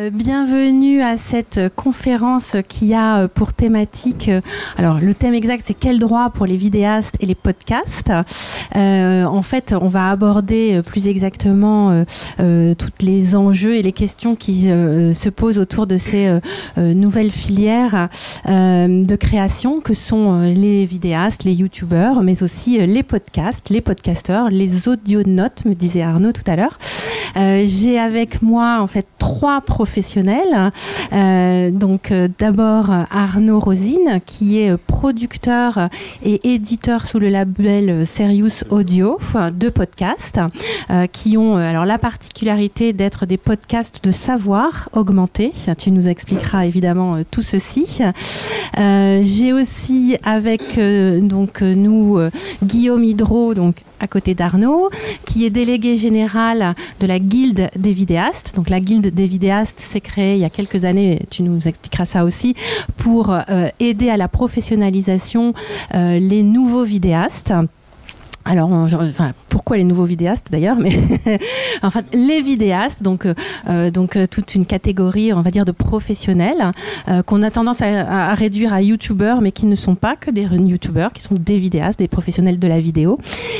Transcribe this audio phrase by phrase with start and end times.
[0.00, 4.40] Euh, bienvenue à cette conférence qui a euh, pour thématique, euh,
[4.78, 8.12] alors le thème exact c'est quel droit pour les vidéastes et les podcasts.
[8.74, 12.04] en fait, on va aborder plus exactement
[12.38, 16.38] toutes les enjeux et les questions qui se posent autour de ces
[16.76, 18.08] nouvelles filières
[18.46, 24.88] de création que sont les vidéastes, les youtubeurs, mais aussi les podcasts, les podcasteurs, les
[24.88, 26.78] audionautes, me disait Arnaud tout à l'heure.
[27.34, 29.60] J'ai avec moi en fait trois
[29.90, 30.70] professionnels.
[31.12, 35.88] Euh, donc euh, d'abord Arnaud Rosine, qui est producteur
[36.24, 39.18] et éditeur sous le label Serious Audio
[39.52, 40.38] de podcasts,
[40.90, 45.52] euh, qui ont alors la particularité d'être des podcasts de savoir augmenté.
[45.76, 48.00] Tu nous expliqueras évidemment tout ceci.
[48.76, 50.78] J'ai aussi avec
[51.22, 52.20] donc nous
[52.62, 54.90] Guillaume Hydro, donc à côté d'Arnaud,
[55.26, 58.54] qui est délégué général de la Guilde des vidéastes.
[58.56, 62.06] Donc la Guilde des vidéastes s'est créée il y a quelques années, tu nous expliqueras
[62.06, 62.54] ça aussi,
[62.96, 65.54] pour euh, aider à la professionnalisation
[65.94, 67.52] euh, les nouveaux vidéastes.
[68.46, 70.98] Alors, enfin, pourquoi les nouveaux vidéastes d'ailleurs Mais
[71.82, 73.34] en fait, les vidéastes, donc, euh,
[73.68, 76.72] euh, euh, toute une catégorie, on va dire, de professionnels
[77.26, 81.12] qu'on a tendance à, réduire à youtubeurs, mais qui ne sont pas que des youtubeurs,
[81.12, 83.18] qui sont des vidéastes, des professionnels de la vidéo.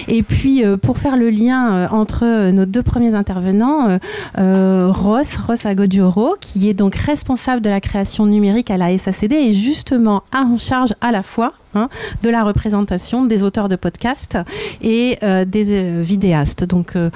[0.09, 3.99] Et puis, pour faire le lien entre nos deux premiers intervenants,
[4.37, 5.67] Ross, Ross
[6.41, 10.95] qui est donc responsable de la création numérique à la SACD, et justement en charge
[11.01, 11.89] à la fois Hein,
[12.25, 14.37] de la représentation des auteurs de podcasts
[14.83, 16.65] et euh, des euh, vidéastes.
[16.65, 17.11] Donc, euh,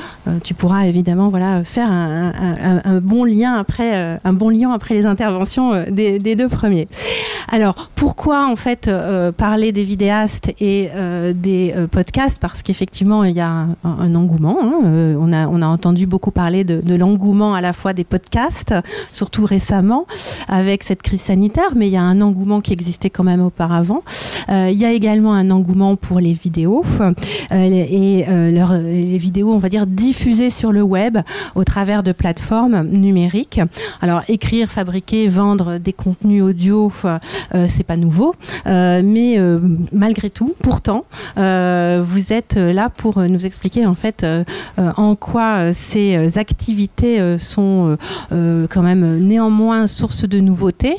[0.44, 5.84] tu pourras évidemment voilà faire un, bon lien après un bon lien après les interventions
[5.90, 6.86] des, deux premiers.
[7.50, 8.90] Alors, pourquoi en fait
[9.36, 10.90] parler des vidéastes et
[11.34, 12.40] des podcasts?
[12.40, 14.58] Parce qu'effectivement, il y a un, engouement.
[14.62, 15.14] Hein.
[15.18, 18.74] on a on a entendu beaucoup parler de, de l'engouement à la fois des podcasts,
[19.12, 20.06] surtout récemment
[20.48, 24.02] avec cette crise sanitaire, mais il y a un engouement qui existait quand même auparavant.
[24.48, 27.12] Euh, il y a également un engouement pour les vidéos euh,
[27.50, 28.50] et euh,
[28.82, 31.18] les vidéos, on va dire, diffusées sur le web
[31.54, 33.60] au travers de plateformes numériques.
[34.00, 36.92] Alors écrire, fabriquer, vendre des contenus audio,
[37.66, 38.34] c'est pas nouveau,
[38.66, 39.38] mais
[39.92, 41.04] malgré tout, pourtant,
[41.36, 44.26] vous êtes là pour nous expliquer en fait
[44.76, 47.96] en quoi ces activités sont
[48.30, 50.96] quand même néanmoins source de nouveautés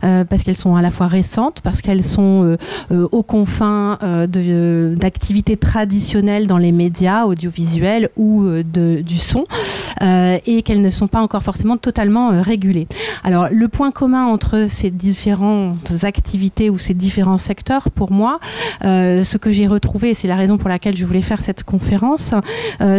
[0.00, 2.56] parce qu'elles sont à la fois récentes, parce qu'elles sont
[2.90, 9.44] aux confins euh, euh, d'activités traditionnelles dans les médias audiovisuels ou de, du son
[10.46, 12.86] et qu'elles ne sont pas encore forcément totalement régulées.
[13.24, 18.38] Alors le point commun entre ces différentes activités ou ces différents secteurs, pour moi,
[18.82, 22.32] ce que j'ai retrouvé, et c'est la raison pour laquelle je voulais faire cette conférence,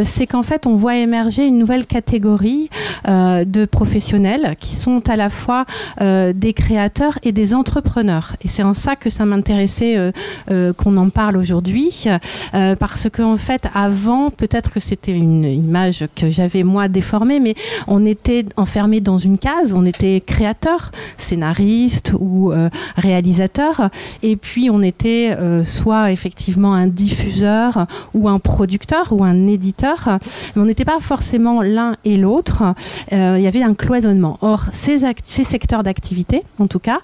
[0.03, 2.69] c'est qu'en fait on voit émerger une nouvelle catégorie
[3.07, 5.63] de professionnels qui sont à la fois
[6.01, 8.35] des créateurs et des entrepreneurs.
[8.43, 10.11] Et c'est en ça que ça m'intéressait euh,
[10.51, 12.05] euh, qu'on en parle aujourd'hui,
[12.53, 17.39] euh, parce qu'en en fait, avant, peut-être que c'était une image que j'avais moi déformée,
[17.39, 17.55] mais
[17.87, 22.51] on était enfermé dans une case, on était créateur, scénariste ou
[22.97, 23.89] réalisateur,
[24.23, 30.19] et puis on était soit effectivement un diffuseur ou un producteur ou un éditeur,
[30.55, 32.63] mais on n'était pas forcément l'un et l'autre.
[33.11, 34.37] il y avait un cloisonnement.
[34.41, 36.99] Or, ces, ces secteurs d'activité, en tout cas,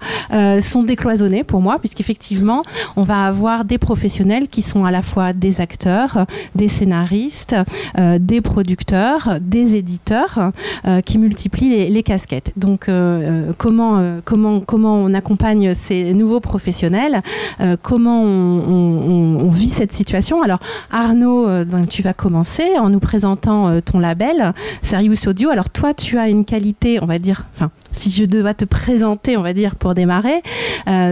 [0.62, 2.55] sont décloisonnés pour moi, puisqu'effectivement,
[2.96, 7.56] on va avoir des professionnels qui sont à la fois des acteurs, des scénaristes,
[7.98, 10.52] euh, des producteurs, des éditeurs,
[10.86, 12.52] euh, qui multiplient les, casquettes.
[12.56, 17.22] Donc, euh, comment, comment, comment on accompagne ces nouveaux professionnels
[17.82, 20.60] Comment on, vit cette situation Alors,
[20.92, 25.50] Arnaud, ben, tu vas commencer en nous présentant ton label, Serious Audio.
[25.50, 29.38] Alors, toi, tu as une qualité, on va dire, enfin, si je devais te présenter,
[29.38, 30.44] on va dire, pour démarrer,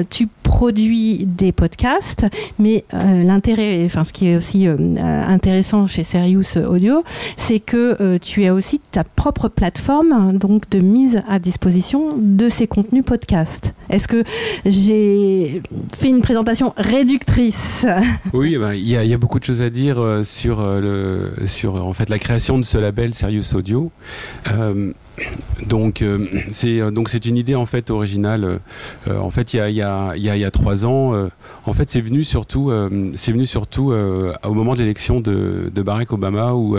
[0.10, 2.28] tu produis des podcasts,
[2.60, 7.04] mais euh, l'intérêt, enfin ce qui est aussi euh, intéressant chez Serious Audio,
[7.38, 12.68] c'est que tu as aussi ta propre plateforme donc de mise à disposition de ces
[12.68, 13.74] contenus podcasts.
[13.90, 14.24] Est-ce que
[14.64, 15.64] j'ai
[15.98, 17.88] fait une présentation réductrice?
[18.34, 22.10] Oui, ben, il y, a beaucoup de choses à dire sur le sur en fait
[22.10, 23.92] la création de ce label Serious Audio.
[25.68, 28.60] Donc euh, c'est euh, donc c'est une idée en fait originale.
[29.08, 31.14] Euh, en fait il y a y a il y a, trois ans.
[31.66, 32.72] en fait c'est venu surtout
[33.16, 36.78] c'est venu surtout au moment de l'élection de, Barack Obama où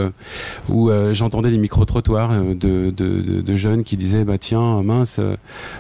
[0.71, 5.21] où j'entendais des micro trottoirs de, de, de, jeunes qui disaient bah tiens mince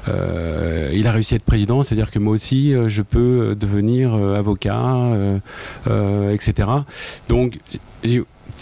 [0.06, 4.14] il a réussi à être président c'est à dire que moi aussi je peux devenir
[4.14, 5.10] avocat
[6.32, 6.68] etc.
[7.28, 7.58] Donc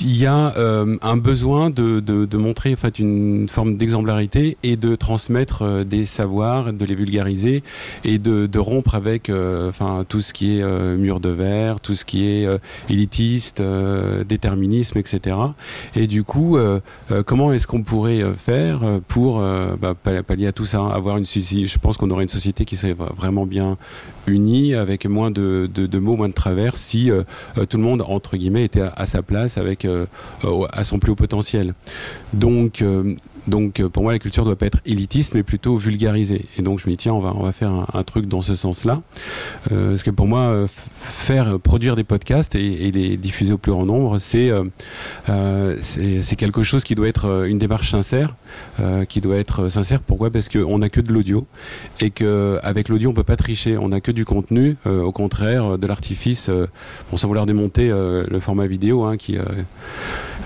[0.00, 4.76] il y a euh, un besoin de, de, montrer en fait une forme d'exemplarité et
[4.76, 7.62] de transmettre euh, des savoirs, de les vulgariser
[8.04, 9.70] et de, rompre avec euh,
[10.08, 12.46] tout ce qui est mur de verre, tout ce qui est
[12.88, 13.60] élitiste,
[14.28, 15.36] déterminisme, etc.
[15.96, 16.58] Et du coup,
[17.26, 19.40] comment est-ce qu'on pourrait faire pour
[19.80, 19.94] bah,
[20.26, 23.46] pallier à tout ça, avoir une je pense qu'on aurait une société qui serait vraiment
[23.46, 23.76] bien
[24.26, 27.22] unis avec moins de, de, mots, moins de travers, si euh,
[27.58, 30.06] euh, tout le monde, entre guillemets, était à, sa place, avec, euh,
[30.72, 31.74] à son plus haut potentiel.
[32.32, 32.84] Donc,
[33.46, 36.46] donc euh, pour moi, la culture doit pas être élitiste, mais plutôt vulgarisée.
[36.58, 38.54] Et donc je me dis tiens, on va on va faire un, truc dans ce
[38.54, 39.02] sens-là,
[39.70, 40.66] euh, parce que pour moi, euh,
[41.00, 44.50] faire produire des podcasts et, les diffuser au plus grand nombre, c'est
[45.80, 48.34] c'est quelque chose qui doit être une démarche sincère,
[49.08, 50.00] qui doit être sincère.
[50.00, 50.30] Pourquoi?
[50.30, 51.46] Parce qu'on n'a que de l'audio
[52.00, 53.76] et que avec l'audio on peut pas tricher.
[53.78, 56.50] On n'a que du contenu, au contraire de l'artifice.
[57.10, 59.38] bon, sans vouloir démonter le format vidéo, hein, qui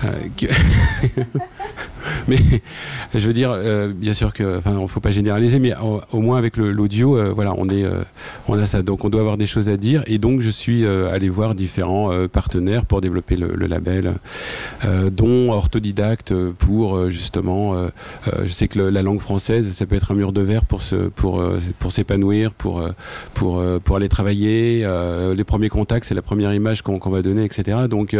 [2.27, 2.37] mais
[3.15, 5.73] je veux dire, euh, bien sûr que, enfin, faut pas généraliser, mais
[6.11, 8.03] au, moins avec l'audio, euh, voilà, on est, euh,
[8.47, 8.81] on a ça.
[8.81, 10.03] Donc, on doit avoir des choses à dire.
[10.07, 14.13] Et donc, je suis allé voir différents partenaires pour développer le, label,
[15.11, 17.75] dont Orthodidacte pour justement,
[18.43, 20.95] je sais que la langue française, ça peut être un mur de verre pour se,
[20.95, 21.43] pour,
[21.79, 22.83] pour s'épanouir, pour,
[23.33, 24.87] pour, pour aller travailler.
[25.35, 27.79] les premiers contacts, c'est la première image qu'on va donner, etc.
[27.89, 28.15] Donc,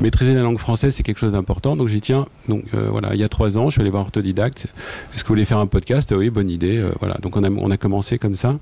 [0.00, 1.76] maîtriser la langue française, c'est quelque chose d'important.
[1.76, 2.26] Donc, j'y tiens.
[2.48, 4.66] Donc, voilà, il y a trois ans, je suis allé voir Orthodidacte.
[5.14, 6.14] Est-ce que vous voulez faire un podcast?
[6.16, 6.78] Oui, bonne idée.
[6.78, 7.16] Euh, voilà.
[7.22, 8.58] Donc on a, on a commencé comme ça.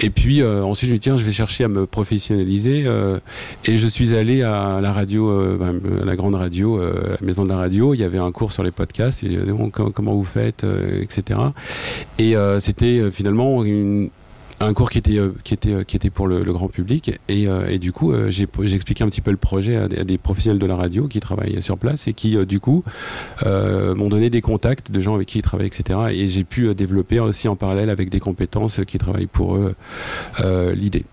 [0.00, 2.84] Et puis euh, ensuite, je me dis tiens, je vais chercher à me professionnaliser.
[2.86, 3.18] Euh,
[3.64, 6.86] et je suis allé à la radio, ben, à la grande radio, à
[7.20, 7.94] la maison de la radio.
[7.94, 9.24] Il y avait un cours sur les podcasts.
[9.72, 10.64] Comment vous faites,
[11.00, 11.38] etc.
[12.18, 14.10] Et c'était finalement une
[14.62, 15.32] un cours qui était euh,
[15.66, 17.18] euh, pour le, grand public.
[17.28, 20.58] Et, euh, et du coup j'ai expliqué un petit peu le projet à des, professionnels
[20.58, 22.84] de la radio qui travaillent sur place et qui du coup
[23.44, 27.18] m'ont donné des contacts de gens avec qui ils travaillent etc et j'ai pu développer
[27.20, 29.74] aussi en parallèle avec des compétences qui travaillent pour eux
[30.74, 31.04] l'idée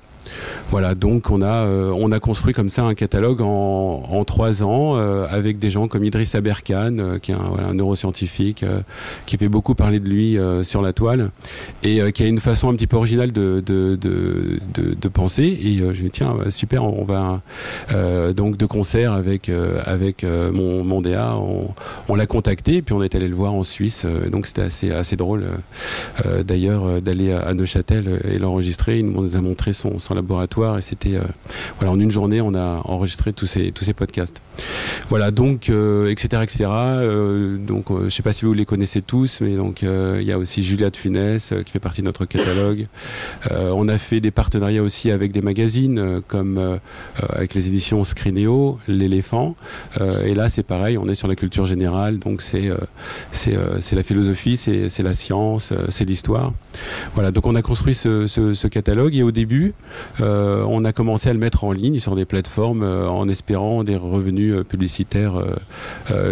[0.69, 4.93] voilà, donc on a, euh, on a construit comme ça un catalogue en, trois ans
[4.95, 8.63] euh, avec des gens comme Idriss Aberkan, euh, qui est un, neuroscientifique,
[9.25, 11.29] qui fait beaucoup parler de lui sur la toile
[11.83, 15.43] et qui a une façon un petit peu originale de, de, de, penser.
[15.43, 17.41] Et je me dis, tiens, super, on va
[18.33, 19.49] donc de concert avec,
[19.85, 21.69] avec mon, mon DA, on,
[22.07, 24.05] on l'a contacté et puis on est allé le voir en Suisse.
[24.31, 25.45] donc c'était assez, assez drôle
[26.43, 28.99] d'ailleurs d'aller à, Neuchâtel et l'enregistrer.
[28.99, 30.28] Il nous a montré son, son laboratoire
[30.77, 31.23] et c'était euh,
[31.79, 34.41] voilà en une journée on a enregistré tous ces tous ces podcasts.
[35.09, 36.69] Voilà donc euh, etc etc.
[36.69, 40.37] Euh, donc je sais pas si vous les connaissez tous mais donc il y a
[40.37, 42.87] aussi Julia de Funès qui fait partie de notre catalogue.
[43.51, 46.79] on a fait des partenariats aussi avec des magazines comme
[47.29, 49.55] avec les éditions Scrineo, l'éléphant
[50.25, 52.69] et là c'est pareil on est sur la culture générale donc c'est
[53.31, 56.53] c'est c'est la philosophie c'est c'est la science c'est l'histoire.
[57.15, 59.73] Voilà donc on a construit ce, catalogue et au début
[60.21, 63.95] on a commencé à le mettre en ligne sur des plateformes euh, en espérant des
[63.95, 65.33] revenus euh, publicitaires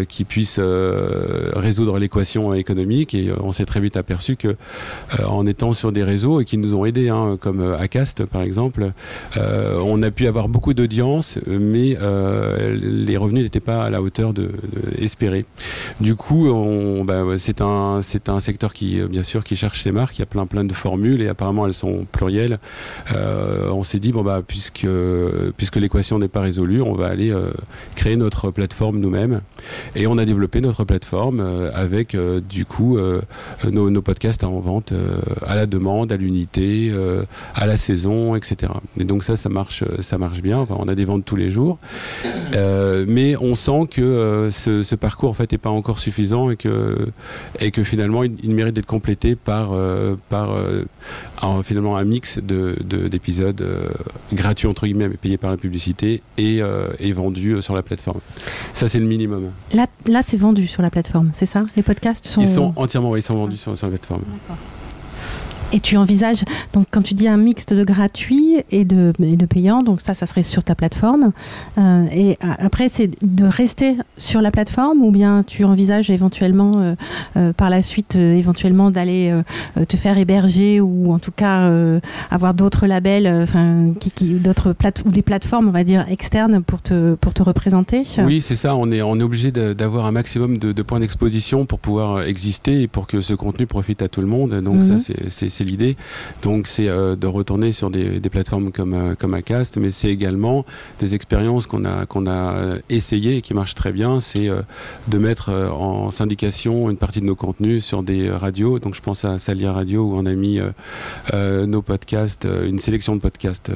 [0.07, 3.13] qui puissent résoudre l'équation économique.
[3.13, 4.55] Et on s'est très vite aperçu que
[5.23, 8.91] en étant sur des réseaux et qui nous ont aidés, hein, comme Acast par exemple,
[9.35, 11.97] on a pu avoir beaucoup d'audience, mais
[12.77, 14.51] les revenus n'étaient pas à la hauteur de,
[14.99, 15.45] espérer.
[15.99, 16.51] Du coup,
[17.05, 18.01] bah, c'est un
[18.39, 20.17] secteur qui bien sûr cherche ses marques.
[20.17, 22.59] Il y a plein plein de formules et apparemment elles sont plurielles.
[23.13, 24.87] Euh, on s'est dit bon bah puisque
[25.55, 27.51] puisque l'équation n'est pas résolue, on va aller euh,
[27.95, 29.41] créer notre plateforme nous-mêmes
[29.95, 32.15] et on a développé notre plateforme euh, avec
[32.49, 32.97] du coup
[33.69, 34.93] nos, podcasts en vente
[35.45, 36.91] à la demande, à l'unité,
[37.55, 38.71] à la saison, etc.
[38.99, 40.65] Et donc ça ça marche ça marche bien.
[40.69, 41.77] on a des ventes tous les jours,
[42.53, 47.09] mais on sent que ce, parcours en fait n'est pas encore suffisant et que
[47.59, 49.71] et que finalement il, mérite d'être complété par
[50.29, 50.55] par
[51.63, 52.75] finalement un mix de
[53.07, 53.66] d'épisodes euh,
[54.33, 58.19] gratuit entre guillemets, mais payé par la publicité et, euh, vendu euh, sur la plateforme.
[58.73, 59.51] Ça, c'est le minimum.
[59.73, 61.65] Là, là c'est vendu sur la plateforme, c'est ça?
[61.75, 62.41] Les podcasts sont.
[62.41, 64.23] Ils sont entièrement, ils sont vendus sur, sur la plateforme.
[65.73, 66.43] Et tu envisages,
[66.73, 70.13] donc quand tu dis un mixte de gratuit et de, et de payant, donc ça,
[70.13, 71.31] ça serait sur ta plateforme.
[71.77, 76.95] Euh, et après, c'est de rester sur la plateforme ou bien tu envisages éventuellement euh,
[77.35, 79.33] euh, par la suite, éventuellement d'aller
[79.87, 81.69] te faire héberger ou en tout cas
[82.31, 86.61] avoir d'autres labels, enfin, qui, qui d'autres plate ou des plateformes, on va dire, externes
[86.63, 88.03] pour te, pour te représenter?
[88.19, 88.75] Oui, c'est ça.
[88.75, 92.87] On est, on est obligé d'avoir un maximum de, points d'exposition pour pouvoir exister et
[92.87, 94.61] pour que ce contenu profite à tout le monde.
[94.61, 95.29] Donc, ça, mhm.
[95.29, 95.95] c'est c'est l'idée.
[96.43, 100.65] Donc c'est de retourner sur des, plateformes comme comme Acast, mais c'est également
[100.99, 104.19] des expériences qu'on a qu'on a essayées et qui marchent très bien.
[104.19, 104.49] C'est
[105.07, 108.79] de mettre en syndication une partie de nos contenus sur des radios.
[108.79, 110.59] Donc je pense à Salia Radio où on a mis
[111.33, 113.71] nos podcasts, une sélection de podcasts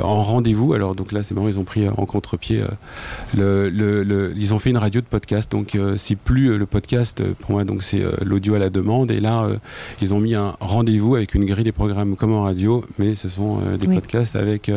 [0.00, 0.74] en rendez-vous.
[0.74, 2.62] Alors donc là c'est marrant, ils ont pris en contre-pied.
[3.36, 5.50] le, ils ont fait une radio de podcast.
[5.50, 7.64] Donc c'est plus le podcast pour moi.
[7.64, 9.10] Donc c'est l'audio à la demande.
[9.10, 9.48] Et là
[10.00, 10.83] ils ont mis un rendez-vous
[11.16, 14.70] avec une grille des programmes comme en radio, mais ce sont des podcasts avec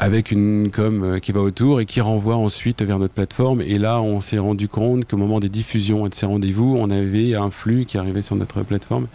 [0.00, 3.60] avec une com euh, qui va autour et qui renvoie ensuite vers notre plateforme.
[3.60, 6.88] Et là, on s'est rendu compte qu'au moment des diffusions et de ces rendez-vous, on
[6.88, 9.08] avait un flux qui arrivait sur notre plateforme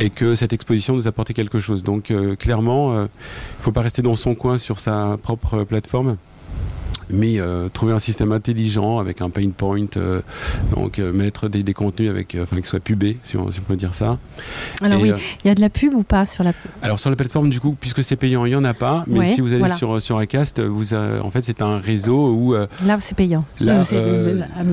[0.00, 1.82] et que cette exposition nous apportait quelque chose.
[1.82, 5.62] Donc, euh, clairement, euh, il ne faut pas rester dans son coin sur sa propre
[5.64, 6.16] plateforme
[7.10, 10.20] mais euh, trouver un système intelligent avec un pain point, euh,
[10.74, 13.62] donc euh, mettre des, des, contenus avec, enfin, qui soient pubés, si on, si on,
[13.62, 14.18] peut dire ça.
[14.82, 15.12] Alors oui,
[15.44, 17.60] il y a de la pub ou pas sur la Alors sur la plateforme, du
[17.60, 20.18] coup, puisque c'est payant, il n'y en a pas, mais si vous allez sur, sur
[20.18, 22.54] Acast, vous, en fait, c'est un réseau où...
[22.54, 23.44] là, c'est payant.
[23.60, 23.96] Là, c'est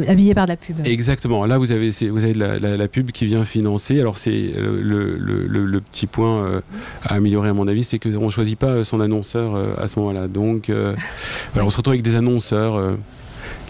[0.08, 0.78] habillé par de la pub.
[0.86, 1.46] Exactement.
[1.46, 4.00] Là, vous avez, vous avez de la, la, pub qui vient financer.
[4.00, 6.62] Alors c'est le, le, le, petit point
[7.04, 10.28] à améliorer, à mon avis, c'est qu'on ne choisit pas son annonceur à ce moment-là.
[10.28, 10.70] Donc,
[11.56, 12.96] alors, on se retrouve avec des annonceurs euh,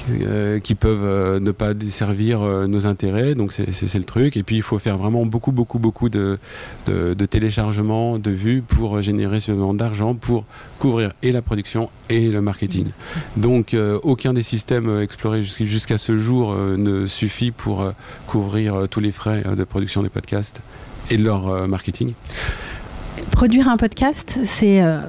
[0.09, 3.35] euh, qui peuvent euh, ne pas desservir nos intérêts.
[3.35, 4.35] Donc c'est le truc.
[4.35, 6.37] Et puis il faut faire vraiment beaucoup, beaucoup, beaucoup de,
[6.87, 10.45] de, téléchargements, de vues pour générer suffisamment d'argent pour
[10.79, 12.87] couvrir et la production et le marketing.
[13.37, 17.85] Donc aucun des systèmes explorés jusqu'à ce jour ne suffit pour
[18.27, 20.61] couvrir tous les frais de production des podcasts
[21.09, 22.13] et de leur marketing.
[23.29, 24.99] Produire un podcast, c'est, euh,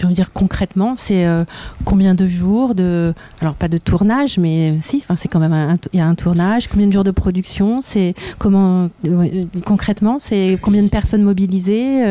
[0.00, 1.44] je veux dire concrètement, c'est euh,
[1.84, 5.98] combien de jours de, alors pas de tournage, mais si, enfin c'est quand même il
[5.98, 6.68] y a un tournage.
[6.68, 12.02] Combien de jours de production C'est comment euh, concrètement, c'est combien de personnes mobilisées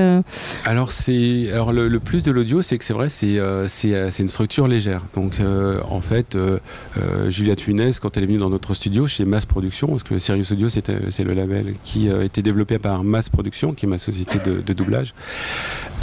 [0.65, 4.67] Alors c'est, alors le, plus de l'audio, c'est que c'est vrai, c'est c'est une structure
[4.67, 5.01] légère.
[5.15, 5.33] Donc
[5.89, 6.37] en fait,
[7.29, 10.51] Julia Tunes, quand elle est venue dans notre studio chez Mass Production, parce que Sirius
[10.51, 14.37] Audio c'est le label qui a été développé par Mass Production, qui est ma société
[14.39, 15.13] de doublage.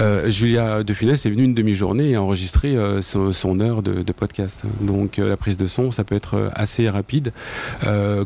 [0.00, 4.12] Euh, Julia De Funès est venue une demi-journée et a enregistré euh, son, heure de,
[4.12, 4.60] podcast.
[4.80, 7.32] Donc euh, la prise de son, ça peut être assez rapide.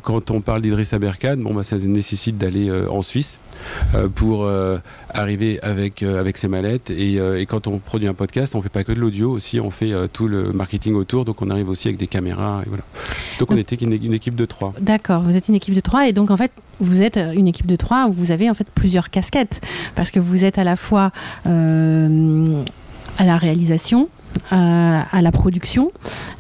[0.02, 3.38] quand on parle d'Idriss Aberkan, bon, bah, ça nécessite d'aller en Suisse
[4.14, 4.48] pour
[5.10, 6.90] arriver avec, avec ses mallettes.
[6.90, 9.92] Et, quand on produit un podcast, on fait pas que de l'audio aussi, on fait
[10.12, 11.24] tout le marketing autour.
[11.24, 12.62] Donc on arrive aussi avec des caméras.
[12.64, 12.84] Et voilà.
[13.38, 14.72] Donc on était une, une équipe de trois.
[14.80, 17.66] D'accord, vous êtes une équipe de trois et donc en fait vous êtes une équipe
[17.66, 19.60] de trois où vous avez en fait plusieurs casquettes
[19.94, 21.12] parce que vous êtes à la fois
[21.46, 22.62] euh,
[23.18, 24.08] à la réalisation,
[24.50, 25.92] à, la production,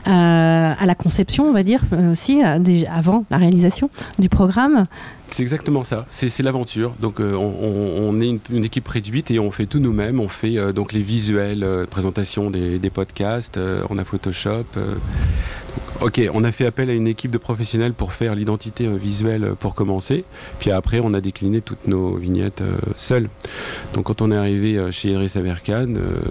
[0.04, 1.80] à la conception, on va dire
[2.10, 4.84] aussi, avant la réalisation du programme.
[5.32, 6.92] C'est exactement ça, c'est l'aventure.
[7.00, 10.20] Donc euh, on, est une, équipe réduite et on fait tout nous-mêmes.
[10.20, 14.66] On fait euh, donc les visuels, présentation des, des podcasts, on a Photoshop.
[16.02, 19.44] Ok, on a fait appel à une équipe de professionnels pour faire l'identité euh, visuelle
[19.44, 20.24] euh, pour commencer.
[20.58, 23.28] Puis après, on a décliné toutes nos vignettes euh, seuls.
[23.94, 25.86] Donc quand on est arrivé chez Iris Averkan,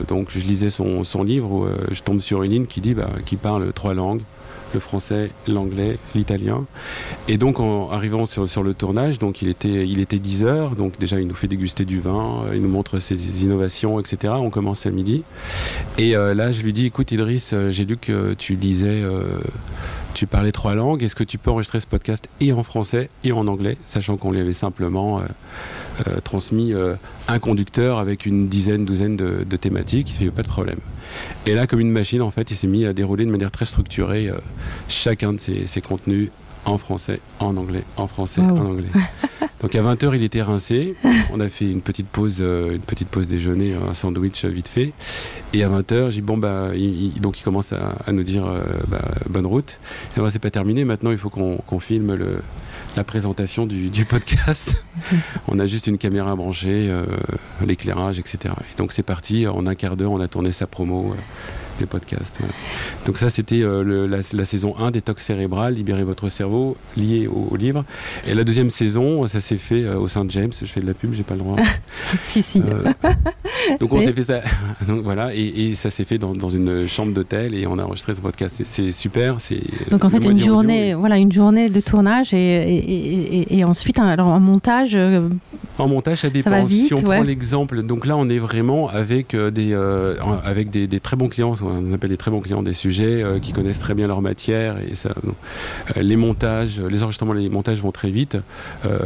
[0.09, 3.37] donc je lisais son, livre, où, je tombe sur une ligne qui dit, bah, qui
[3.37, 4.23] parle trois langues
[4.73, 6.65] le français, l'anglais, l'italien.
[7.27, 10.75] Et donc en arrivant sur, sur, le tournage, donc il était, il était 10 heures,
[10.75, 14.33] donc déjà il nous fait déguster du vin, il nous montre ses innovations, etc.
[14.37, 15.23] On commence à midi.
[15.97, 19.01] Et euh, là je lui dis, écoute Idriss, euh, j'ai lu que tu disais...
[19.01, 19.39] Euh,
[20.13, 23.31] tu parlais trois langues, est-ce que tu peux enregistrer ce podcast et en français et
[23.31, 25.21] en anglais, sachant qu'on lui avait simplement
[26.23, 26.73] transmis
[27.27, 30.79] un conducteur avec une dizaine, douzaine de, thématiques, il n'y a pas de problème.
[31.45, 33.65] Et là, comme une machine, en fait, il s'est mis à dérouler de manière très
[33.65, 34.37] structurée euh,
[34.87, 36.29] chacun de ses, contenus
[36.65, 38.89] en français, en anglais, en français, en anglais.
[39.61, 40.95] Donc à 20h, il était rincé.
[41.31, 44.91] On a fait une petite pause, euh, une petite pause déjeuner, un sandwich vite fait.
[45.53, 49.01] Et à 20h, j'ai bon bah, il, donc il commence à, nous dire euh, bah,
[49.29, 49.77] bonne route.
[50.17, 50.83] Et c'est pas terminé.
[50.83, 52.39] Maintenant, il faut qu'on filme le,
[52.95, 54.83] la présentation du, podcast.
[55.47, 57.05] on a juste une caméra branchée, euh,
[57.65, 58.53] l'éclairage, etc.
[58.73, 61.15] Et donc c'est parti, en un quart d'heure, on a tourné sa promo.
[61.71, 62.37] Euh, des podcasts.
[63.05, 67.83] Donc ça, c'était euh, la, saison 1, détox cérébral, libérer votre cerveau, lié au, livre.
[68.27, 70.51] Et la deuxième saison, ça s'est fait au Saint James.
[70.59, 71.57] Je fais de la pub, j'ai pas le droit.
[72.23, 72.61] si, si.
[73.79, 74.41] donc on s'est fait ça.
[74.87, 78.21] donc voilà, et, ça s'est fait dans, une chambre d'hôtel et on a enregistré ce
[78.21, 78.61] podcast.
[78.63, 79.39] C'est super.
[79.39, 84.07] C'est donc en fait une journée, voilà, une journée de tournage et, et, ensuite un,
[84.07, 84.97] alors un montage
[85.79, 86.63] En montage, ça dépend.
[86.65, 87.15] vite, si on ouais.
[87.17, 91.15] prend l'exemple, donc là, on est vraiment avec euh, des, euh, avec des, des très
[91.15, 94.07] bons clients, on appelle des très bons clients des sujets euh, qui connaissent très bien
[94.07, 95.09] leur matière et ça.
[95.25, 98.37] euh, les montages, les enregistrements, les montages vont très vite.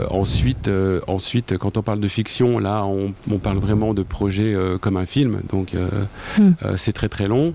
[0.10, 0.70] Ensuite,
[1.08, 5.06] ensuite, quand on parle de fiction, là, on, on parle vraiment de projets comme un
[5.06, 5.74] film, donc
[6.38, 6.52] Hmm.
[6.76, 7.54] c'est très très long.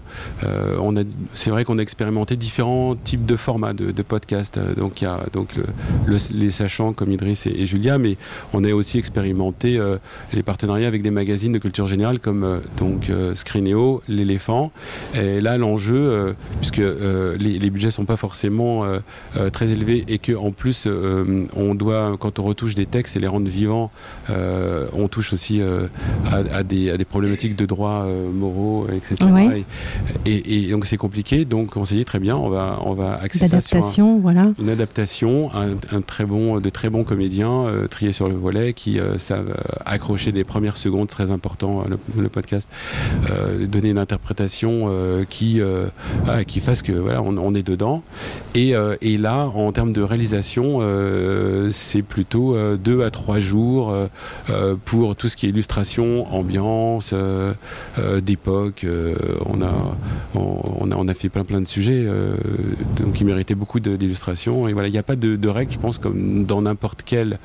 [0.81, 1.01] On a,
[1.35, 4.59] c'est vrai qu'on a expérimenté différents types de formats de, de podcasts.
[4.77, 5.65] Donc il y a donc le-
[6.07, 8.17] le- les sachants comme Idriss et, et Julia, mais
[8.55, 9.97] on a aussi expérimenté euh,
[10.33, 14.73] les partenariats avec des magazines de culture générale comme euh, donc euh, Screenéo, l'éléphant.
[15.15, 18.85] Et là l'enjeu, puisque les, les budgets sont pas forcément
[19.53, 20.87] très élevés et que en plus
[21.57, 23.91] on doit quand on retouche des textes et les rendre vivants,
[24.29, 25.61] on touche aussi
[26.31, 29.31] à, à des, à des problématiques de droits moraux, etc.
[29.31, 29.65] Ouais.
[30.27, 31.45] Et, et- et donc c'est compliqué.
[31.45, 34.19] Donc on s'est dit très bien, on va on va axer ça sur un- D'adaptation,
[34.21, 34.53] voilà.
[34.59, 38.90] une adaptation, un, un très bon, de très bons comédiens triés sur le volet qui
[38.99, 39.45] euh, euh,
[39.85, 42.69] accrocher des premières secondes, très important euh, le, podcast,
[43.61, 44.91] donner une interprétation
[45.29, 45.61] qui
[46.29, 48.03] ah, qui fasse que voilà on, on est dedans.
[48.55, 50.81] Et, et là, en termes de réalisation,
[51.71, 53.95] c'est plutôt deux à trois jours
[54.85, 57.15] pour tout ce qui est illustration, ambiance,
[58.23, 58.87] d'époque.
[59.47, 59.73] on a
[60.35, 62.35] on, a on a fait plein plein de sujets euh,
[62.97, 64.69] donc qui méritaient beaucoup d'illustrations.
[64.69, 67.39] Et voilà, il n'y a pas de, de règles, je pense, comme dans n'importe quelle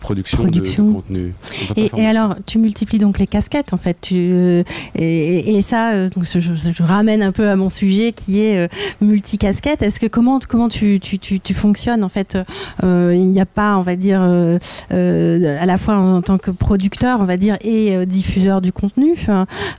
[0.00, 0.86] production, Production.
[0.88, 1.32] De, contenu.
[1.76, 3.96] Et, alors, tu multiplies donc les casquettes, en fait.
[4.00, 4.62] Tu, euh,
[4.94, 8.68] et, et ça, euh, donc, je, ramène un peu à mon sujet qui est euh,
[9.00, 9.82] multicasquette.
[9.82, 12.36] Est-ce que comment, comment tu, tu, tu, tu fonctionnes En fait,
[12.82, 17.24] il n'y a pas, on va dire, à la fois en tant que producteur, on
[17.24, 19.14] va dire, et diffuseur du contenu.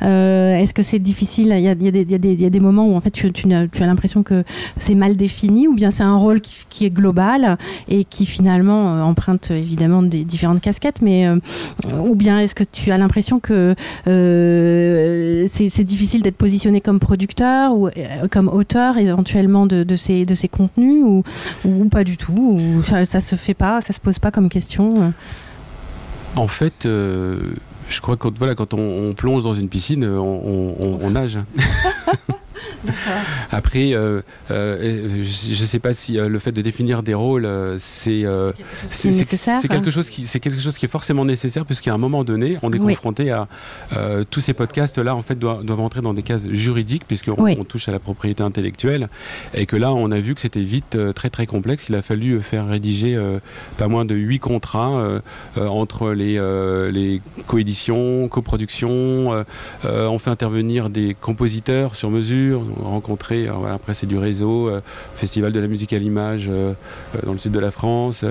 [0.01, 1.53] Euh, Est-ce que c'est difficile?
[1.55, 3.11] Il y a, y a des- y des- y a des moments où, en fait,
[3.11, 4.43] tu, tu as l'impression que
[4.77, 9.03] c'est mal défini, ou bien c'est un rôle qui, qui est global et qui finalement
[9.03, 11.35] emprunte évidemment des différentes casquettes, mais euh,
[12.01, 13.75] ou bien est-ce que tu as l'impression que
[14.07, 17.91] euh, c'est difficile d'être positionné comme producteur ou euh,
[18.31, 21.23] comme auteur éventuellement de, de ces, de ces contenus ou,
[21.65, 24.47] ou pas du tout ou ça, ça se fait pas, ça se pose pas comme
[24.47, 25.11] question.
[26.37, 30.73] En fait, je crois que quand, voilà, quand on, on plonge dans une piscine, on,
[30.79, 31.37] on- on nage.
[33.51, 37.47] Après, euh, euh, je ne sais pas si euh, le fait de définir des rôles,
[37.77, 38.25] c'est
[39.69, 42.71] quelque chose qui c'est quelque chose qui est forcément nécessaire puisqu'à un moment donné, on
[42.71, 42.95] est Oui.
[42.95, 43.47] confronté à
[44.29, 47.55] tous ces podcasts là en fait doivent, doivent entrer dans des cases juridiques puisqu'on Oui.
[47.59, 49.09] on touche à la propriété intellectuelle
[49.53, 51.87] et que là on a vu que c'était vite très très complexe.
[51.89, 53.19] Il a fallu faire rédiger
[53.77, 55.19] pas moins de huit contrats
[55.57, 56.39] entre les
[56.91, 59.43] les coéditions, coproductions.
[59.83, 63.45] on fait intervenir des compositeurs sur mesure, rencontrer.
[63.47, 64.81] alors voilà, après c'est du réseau, euh,
[65.15, 66.73] festival de la musique à l'image euh,
[67.15, 68.25] euh, dans le sud de la France.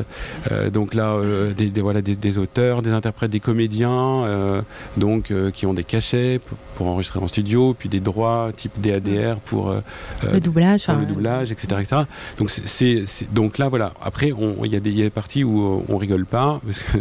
[0.52, 4.60] Euh, donc là, euh, des, des- voilà, des, des auteurs, des interprètes, des comédiens, euh,
[4.96, 8.72] donc euh, qui ont des cachets pour, pour enregistrer en studio, puis des droits type
[8.80, 9.80] DADR pour euh,
[10.24, 10.86] euh, le doublage.
[10.86, 11.96] pour le doublage, etc., etc.
[12.38, 13.92] Donc c'est- donc là voilà.
[14.02, 14.32] Après,
[14.64, 16.98] il y a des y a des parties où euh, on rigole pas parce que-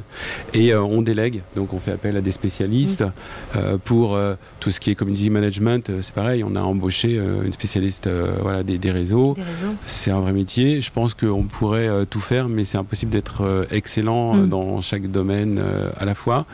[0.54, 1.42] et euh, on délègue.
[1.56, 3.04] Donc on fait appel à des spécialistes
[3.56, 5.90] euh, pour euh, tout ce qui est community management.
[5.90, 6.44] euh, c'est pareil.
[6.44, 9.34] On a embauché euh, une spécialiste euh, voilà des, des réseaux.
[9.36, 9.76] des réseaux.
[9.86, 10.82] C'est un vrai métier.
[10.82, 14.50] Je pense qu'on pourrait euh, tout faire, mais c'est impossible d'être excellent Mm.
[14.50, 15.62] dans chaque domaine
[16.00, 16.46] à la fois.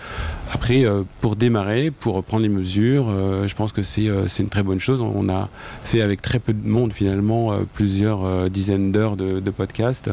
[0.53, 0.85] Après,
[1.21, 3.07] pour démarrer, pour prendre les mesures,
[3.47, 4.05] je pense que c'est
[4.39, 5.01] une très bonne chose.
[5.01, 5.49] On a
[5.83, 10.09] fait avec très peu de monde finalement plusieurs dizaines d'heures de, de podcasts.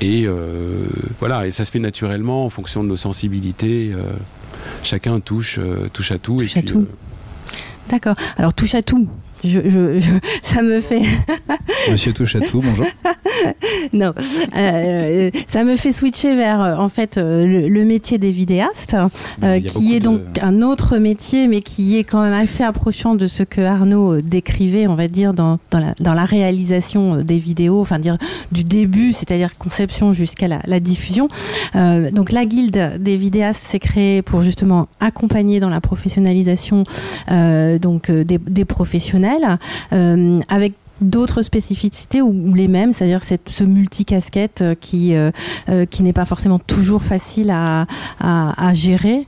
[0.00, 0.86] Et euh,
[1.18, 3.92] voilà, et ça se fait naturellement en fonction de nos sensibilités.
[3.92, 4.02] euh,
[4.82, 6.38] chacun touche, euh, touche à tout.
[6.38, 6.86] Touche et à puis, tout.
[7.90, 8.14] D'accord.
[8.38, 9.08] Alors touche à tout.
[9.44, 10.10] Je, je- je-
[10.42, 11.02] ça me fait
[11.90, 12.86] Monsieur touche à tout, bonjour.
[13.92, 14.12] non,
[14.56, 18.96] Euh, ça me fait switcher vers euh, en fait euh, le, le métier des vidéastes,
[19.42, 23.14] euh, qui est de- donc un autre métier, mais qui est quand même assez approchant
[23.14, 27.14] de ce que Arnaud euh, décrivait, on va dire, dans, dans, la, dans la réalisation
[27.16, 28.18] euh, des vidéos, enfin dire
[28.52, 31.28] du début, c'est-à-dire conception jusqu'à la, la diffusion.
[31.76, 36.84] Euh, donc la guilde des vidéastes s'est créée pour justement accompagner dans la professionnalisation
[37.30, 39.29] euh, donc euh, des, des professionnels,
[39.92, 45.30] euh, avec d'autres spécificités ou, les mêmes, c'est-à-dire ce multicasquette euh, qui, euh,
[45.86, 47.86] qui n'est pas forcément toujours facile à
[48.74, 49.26] gérer.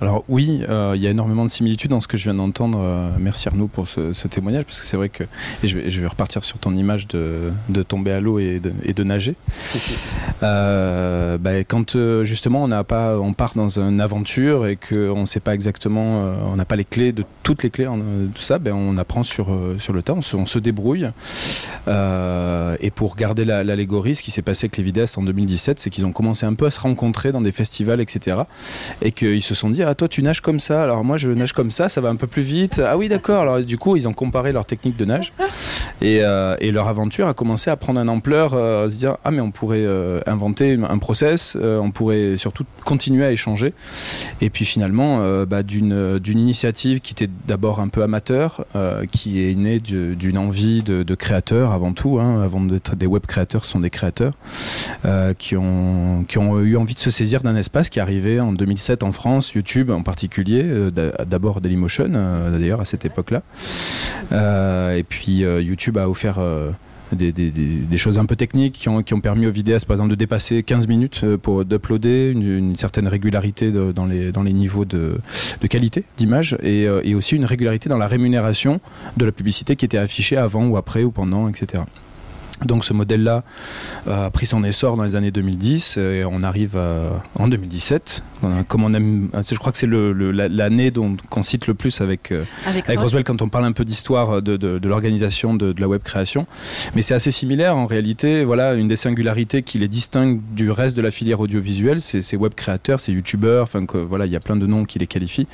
[0.00, 2.78] Alors oui, euh, il y a énormément de similitudes dans ce que je viens d'entendre.
[2.80, 5.24] Euh, merci Arnaud pour ce, témoignage, parce que c'est vrai que,
[5.64, 9.34] et je vais, repartir sur ton image de, tomber à l'eau et de, nager.
[10.42, 15.26] Euh, bah, quand justement on, n'a pas, on part dans une aventure et qu'on ne
[15.26, 18.58] sait pas exactement, on n'a pas les clés de toutes les clés, de tout ça,
[18.58, 19.48] ben, on apprend sur,
[19.80, 21.08] sur le tas, on se, débrouille.
[21.88, 26.06] et pour garder l'allégorie, ce qui s'est passé avec les vidéastes en 2017, c'est qu'ils
[26.06, 28.42] ont commencé un peu à se rencontrer dans des festivals, etc.
[29.02, 31.54] Et qu'ils se sont dit, ah toi tu nages comme ça, alors moi je nage
[31.54, 32.78] comme ça, ça va un peu plus vite.
[32.84, 35.32] Ah oui d'accord, alors du coup ils ont comparé leur technique de nage
[36.02, 39.40] et, euh, leur aventure a commencé à prendre une ampleur, euh, se dire ah mais
[39.40, 43.72] on pourrait euh, inventer un process, on pourrait surtout continuer à échanger.
[44.42, 48.66] Et puis finalement bah, d'une initiative qui était d'abord un peu amateur,
[49.10, 53.24] qui est née d'une envie de, de, créateurs avant tout, hein, avant d'être des web
[53.24, 54.34] créateurs, ce sont des créateurs
[55.38, 59.02] qui, ont, qui ont eu envie de se saisir d'un espace qui arrivait en 2007
[59.02, 60.90] en France, YouTube en particulier, euh,
[61.26, 63.42] d'abord Dailymotion euh, d'ailleurs à cette époque-là.
[64.32, 66.40] Euh, et puis YouTube a offert
[67.12, 70.88] des, choses un peu techniques qui ont, permis aux vidéastes, par exemple, de dépasser 15
[70.88, 75.18] minutes pour d'uploader, une, certaine régularité dans, les, niveaux de,
[75.68, 78.80] qualité d'image et, aussi une régularité dans la rémunération
[79.16, 81.82] de la publicité qui était affichée avant ou après ou pendant, etc.
[82.64, 83.44] Donc ce modèle-là
[84.06, 86.78] euh, a pris son essor dans les années 2010 et on arrive
[87.38, 88.22] en 2017.
[88.68, 90.92] Comme on aime, je crois que c'est l'année
[91.30, 94.86] qu'on cite le plus avec, euh, avec, Roswell quand on parle un peu d'histoire de,
[94.86, 96.46] l'organisation de, la web création.
[96.94, 98.44] Mais c'est assez similaire en réalité.
[98.44, 102.36] Voilà, une des singularités qui les distingue du reste de la filière audiovisuelle, c'est ces
[102.36, 105.48] web créateurs, ces youtubeurs, enfin voilà, il y a plein de noms qui les qualifient.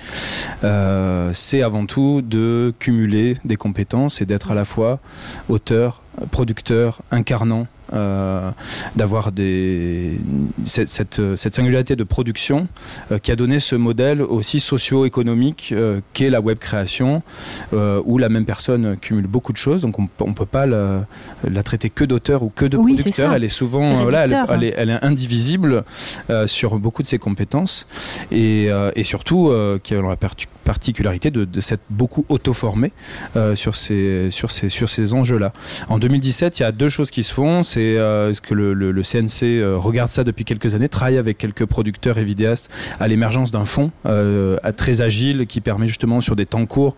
[0.63, 5.01] Euh, c'est avant tout de cumuler des compétences et d'être à la fois
[5.49, 8.51] auteur, producteur incarnant euh,
[8.97, 10.19] d'avoir des
[10.65, 12.67] cette, cette, singularité de production
[13.13, 17.23] euh, qui a donné ce modèle aussi socio-économique euh, qu'est la web création
[17.73, 19.83] où la même personne cumule beaucoup de choses.
[19.83, 23.33] Donc on, ne peut pas la, traiter que d'auteur ou que de producteur.
[23.35, 25.85] elle est souvent voilà, elle, elle, est, elle, est, indivisible
[26.47, 27.87] sur beaucoup de ses compétences.
[28.31, 30.17] Et, et surtout qui a la
[30.65, 32.93] particularité de, de s'être beaucoup auto-formé
[33.55, 35.53] sur ces, sur ces, sur ces enjeux-là.
[35.89, 37.63] En 2017, il y a deux choses qui se font.
[37.75, 41.65] C'est euh, est-ce que le, CNC euh, regarde ça depuis quelques années, travaille avec quelques
[41.65, 46.47] producteurs et vidéastes à l'émergence d'un fonds euh, très agile qui permet justement sur des
[46.47, 46.95] temps courts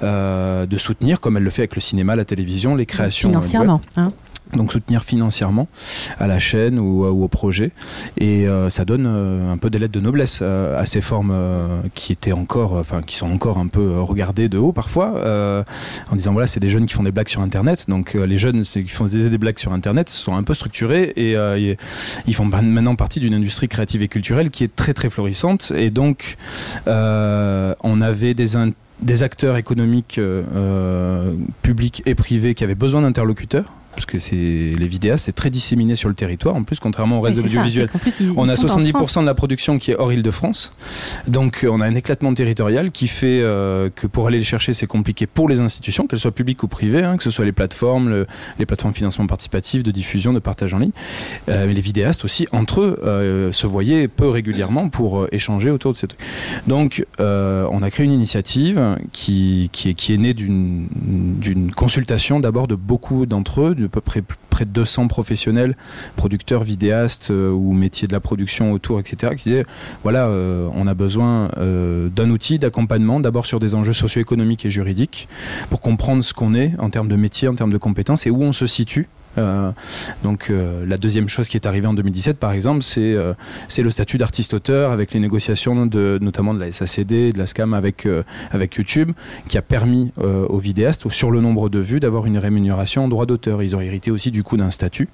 [0.00, 3.30] de soutenir, comme elle le fait avec le cinéma, la télévision, les créations.
[3.30, 3.80] Financièrement.
[3.96, 4.12] Hein
[4.56, 5.68] donc soutenir financièrement
[6.18, 7.70] à la chaîne ou, au projet.
[8.18, 11.34] Et euh, ça donne euh, un peu des lettres de noblesse euh, à ces formes
[11.94, 15.64] qui étaient encore enfin qui sont encore un peu regardées de haut parfois
[16.10, 17.86] en disant voilà c'est des jeunes qui font des blagues sur internet.
[17.88, 21.36] Donc les jeunes qui font des, blagues sur internet sont un peu structurés et
[22.26, 25.72] ils font maintenant partie d'une industrie créative et culturelle qui est très très florissante.
[25.76, 26.36] Et donc
[26.86, 30.20] on avait des acteurs économiques
[31.62, 35.94] publics et privés qui avaient besoin d'interlocuteurs parce que c'est les vidéastes, c'est très disséminé
[35.94, 36.56] sur le territoire.
[36.56, 37.90] En plus, contrairement au reste de l'audiovisuel,
[38.36, 40.72] on a 70% de la production qui est hors Île-de-France.
[41.28, 44.86] Donc, on a un éclatement territorial qui fait euh, que pour aller les chercher, c'est
[44.86, 48.26] compliqué pour les institutions, qu'elles soient publiques ou privées, hein, que ce soit les plateformes,
[48.58, 50.92] les plateformes de financement participatif, de diffusion, de partage en ligne.
[51.48, 55.92] Euh, mais les vidéastes aussi, entre eux, euh, se voyaient peu régulièrement pour échanger autour
[55.92, 56.20] de ces trucs.
[56.66, 62.68] Donc, on a créé une initiative qui, qui, est, qui est née d'une consultation d'abord
[62.68, 65.74] de beaucoup d'entre eux, à peu près près de 200 professionnels,
[66.14, 69.64] producteurs, vidéastes euh, ou métiers de la production autour, etc., qui disaient
[70.02, 74.70] voilà, euh, on a besoin euh, d'un outil d'accompagnement, d'abord sur des enjeux socio-économiques et
[74.70, 75.26] juridiques,
[75.70, 78.42] pour comprendre ce qu'on est en termes de métier, en termes de compétences et où
[78.42, 79.08] on se situe
[80.22, 83.32] donc euh, la deuxième chose qui est arrivée en 2017 par exemple c'est euh,
[83.78, 88.06] le statut d'artiste-auteur avec les négociations de, notamment de la SACD de la SCAM avec,
[88.50, 89.12] avec YouTube
[89.48, 93.26] qui a permis aux vidéastes sur le nombre de vues d'avoir une rémunération en droit
[93.26, 93.62] d'auteur.
[93.62, 95.08] Ils ont hérité aussi du coup d'un statut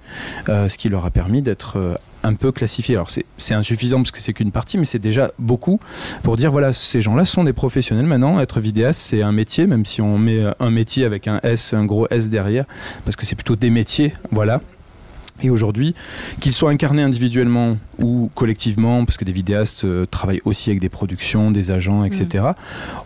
[0.46, 2.94] ce qui leur a permis d'être un peu classifié.
[2.94, 5.80] Alors c'est insuffisant parce que c'est qu'une partie, mais c'est déjà beaucoup
[6.22, 8.40] pour dire voilà, ces gens-là sont des professionnels maintenant.
[8.40, 11.84] Être vidéaste, c'est un métier, même si on met un métier avec un S, un
[11.84, 12.64] gros S derrière,
[13.04, 14.60] parce que c'est plutôt des métiers, voilà.
[15.42, 15.94] Et aujourd'hui,
[16.40, 20.88] qu'ils soient incarnés individuellement ou collectivement, parce que des vidéastes euh, travaillent aussi avec des
[20.88, 22.54] productions, des agents, etc., mm.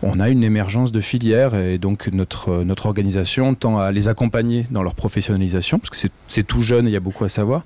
[0.03, 4.07] on a une émergence de filières et donc notre, euh, notre organisation tend à les
[4.07, 7.29] accompagner dans leur professionnalisation, parce que c'est tout jeune et il y a beaucoup à
[7.29, 7.63] savoir.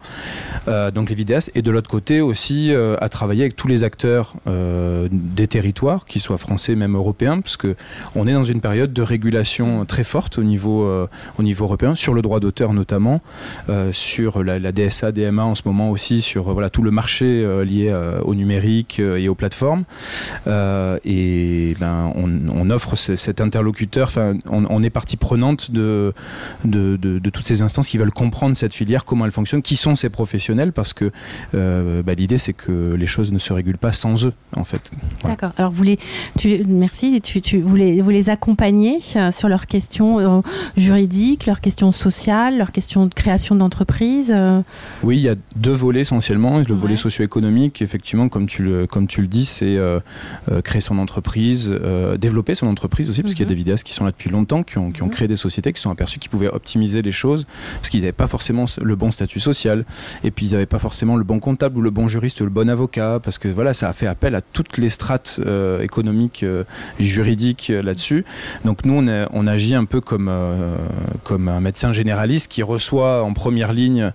[0.67, 4.33] Euh, donc les vidéastes, et de l'autre côté aussi à travailler avec tous les acteurs
[5.11, 9.85] des territoires, qu'ils soient français, même européens, parce qu'on est dans une période de régulation
[9.85, 10.87] très forte au niveau,
[11.37, 13.21] au niveau européen, sur le droit d'auteur notamment,
[13.91, 17.93] sur la la, DSA, DMA en ce moment aussi sur voilà, tout le marché lié
[18.23, 19.83] au numérique et aux plateformes.
[20.47, 24.11] et ben, on, offre cet interlocuteur,
[24.49, 26.13] on, on est partie prenante de
[26.65, 29.95] de, de, toutes ces instances qui veulent comprendre cette filière, comment elle fonctionne, qui sont
[29.95, 31.11] ces professionnels, parce que
[31.53, 34.91] bah, l'idée c'est que les choses ne se régulent pas sans eux, en fait.
[35.23, 35.51] D'accord.
[35.57, 35.99] Alors, vous les,
[36.37, 37.19] tu, merci.
[37.21, 40.43] Tu, tu, vous, les, vous les accompagnez sur leurs questions
[40.75, 44.33] juridiques, leurs questions sociales, leurs questions de création d'entreprise
[45.03, 46.57] Oui, il y a deux volets essentiellement.
[46.57, 49.77] Le volet socio-économique, effectivement, comme tu le, comme tu le dis, c'est
[50.63, 51.73] créer son entreprise,
[52.19, 53.49] développer son entreprise aussi, parce qu'il y a mhm.
[53.49, 55.11] des vidéastes qui sont là depuis longtemps, qui ont, qui ont mhm.
[55.11, 58.27] créé des sociétés, qui sont aperçus qu'ils pouvaient optimiser les choses, parce qu'ils n'avaient pas
[58.27, 59.85] forcément le bon statut social,
[60.23, 62.49] et puis ils n'avaient pas forcément le bon comptable ou le bon juriste ou le
[62.49, 66.43] bon avocat, parce que voilà, ça a fait appel à toutes les strates euh, économiques
[66.43, 66.63] et euh,
[66.99, 68.25] juridiques euh, là-dessus.
[68.65, 70.31] Donc nous, on, on, agit un peu comme,
[71.23, 74.11] comme un médecin généraliste qui reçoit en première ligne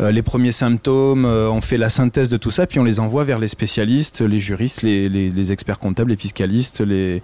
[0.00, 3.38] les premiers symptômes, on fait la synthèse de tout ça, puis on les envoie vers
[3.38, 7.22] les spécialistes, les juristes, les, les, experts comptables, les fiscalistes, les,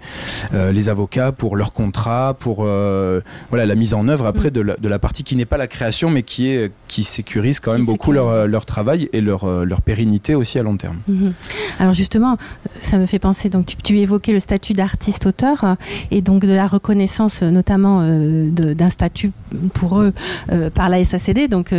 [0.53, 4.53] les avocats pour leur contrat, pour voilà, la mise en œuvre après mm.
[4.53, 7.59] de, la, de la partie qui n'est pas la création, mais qui, est, qui sécurise
[7.59, 10.99] quand même beaucoup leur, leur travail et leur, leur pérennité aussi à long terme.
[11.09, 11.31] Mm-hmm.
[11.79, 12.37] Alors justement,
[12.79, 15.75] ça me fait penser, donc tu, évoquais le statut d'artiste-auteur euh,
[16.09, 19.31] et donc de la reconnaissance euh, notamment euh, d'un statut
[19.73, 20.13] pour eux
[20.73, 21.47] par la SACD.
[21.47, 21.73] Donc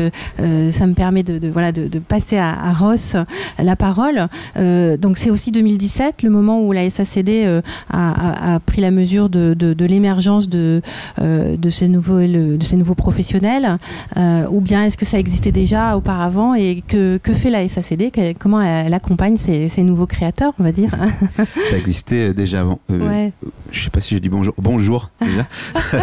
[0.71, 3.17] ça me permet de, voilà, de, passer à, Ross
[3.59, 4.29] la parole.
[4.57, 10.49] donc c'est aussi 2017, le moment où la SACD a, pris la mesure de, l'émergence
[10.49, 10.83] de,
[11.19, 13.79] de, ces nouveaux, de ces nouveaux professionnels.
[14.17, 18.61] ou bien est-ce que ça existait déjà auparavant et que, que fait la SACD Comment
[18.61, 20.95] elle accompagne ces, ces nouveaux créateurs, on va dire?
[21.71, 22.81] Ça existait euh, déjà avant.
[22.91, 23.31] Euh,
[23.71, 24.55] je ne sais pas si j'ai dit bonjour.
[24.59, 25.47] Bonjour déjà.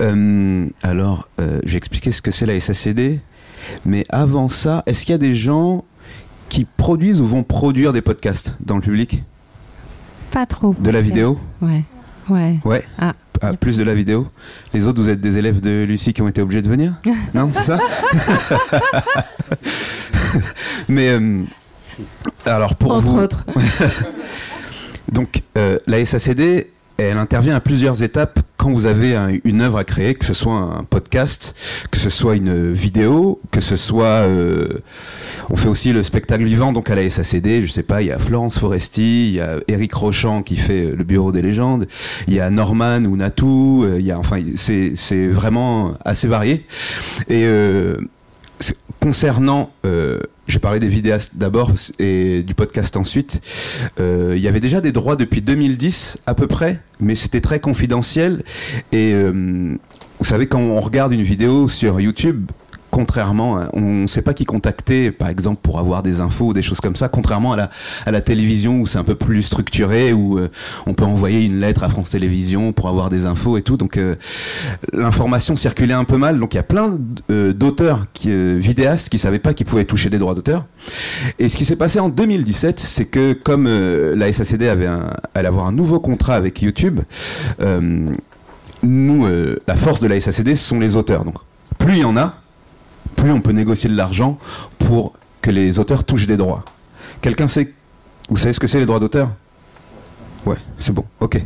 [0.00, 1.28] Euh, alors,
[1.64, 3.20] j'ai expliqué ce que c'est la SACD.
[3.84, 5.84] Mais avant ça, est-ce qu'il y a des gens
[6.48, 9.22] qui produisent ou vont produire des podcasts dans le public
[10.30, 10.74] Pas trop.
[10.78, 11.82] De la vidéo Ouais.
[12.28, 12.58] Ouais.
[12.64, 12.84] Ouais.
[12.98, 13.14] Ah.
[13.42, 14.28] ah plus de la vidéo.
[14.72, 16.94] Les autres, vous êtes des élèves de Lucie qui ont été obligés de venir
[17.34, 17.78] Non, c'est ça
[20.88, 21.18] Mais
[22.46, 23.46] alors pour Entre vous, autres.
[25.12, 29.84] donc euh, la SACD, elle intervient à plusieurs étapes quand vous avez une œuvre à
[29.84, 31.54] créer, que ce soit un podcast,
[31.90, 34.68] que ce soit une vidéo, que ce soit, euh,
[35.50, 38.12] on fait aussi le spectacle vivant, donc à la SACD, je sais pas, il y
[38.12, 41.86] a Florence Foresti, il y a Eric Rochant qui fait le Bureau des légendes,
[42.26, 46.64] il y a Norman ou Natou, euh, il y a, enfin, c'est vraiment assez varié.
[47.28, 47.44] Et
[49.04, 49.70] concernant
[50.46, 53.40] j'ai parlé des vidéastes d'abord et du podcast ensuite.
[54.00, 57.60] Euh, il y avait déjà des droits depuis 2010 à peu près, mais c'était très
[57.60, 58.42] confidentiel.
[58.92, 59.76] Et euh,
[60.18, 62.50] vous savez, quand on regarde une vidéo sur YouTube,
[62.94, 66.62] contrairement, on ne sait pas qui contacter, par exemple, pour avoir des infos ou des
[66.62, 67.68] choses comme ça, contrairement à
[68.06, 70.48] la, télévision où c'est un peu plus structuré, où euh,
[70.86, 73.76] on peut envoyer une lettre à France Télévisions pour avoir des infos et tout.
[73.76, 74.14] Donc euh,
[74.92, 76.38] l'information circulait un peu mal.
[76.38, 76.96] Donc il y a plein
[77.32, 80.64] euh, d'auteurs, vidéastes, qui savaient pas qu'ils pouvaient toucher des droits d'auteur.
[81.40, 85.48] Et ce qui s'est passé en 2017, c'est que comme la SACD avait un, allait
[85.48, 87.00] avoir un nouveau contrat avec YouTube,
[87.58, 88.14] la
[89.76, 91.24] force de la SACD, ce sont les auteurs.
[91.24, 91.34] Donc
[91.78, 92.36] plus il y en a,
[93.14, 94.38] plus on peut négocier de l'argent
[94.78, 96.64] pour que les auteurs touchent des droits.
[97.20, 97.72] Quelqu'un sait,
[98.28, 99.30] vous savez ce que c'est les droits d'auteur?
[100.46, 101.40] Ouais, c'est bon, ok.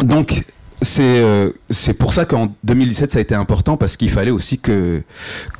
[0.00, 0.44] Donc,
[0.82, 1.50] c'est euh,
[1.98, 4.60] pour ça qu'en 2017 ça a été important parce qu'il fallait aussi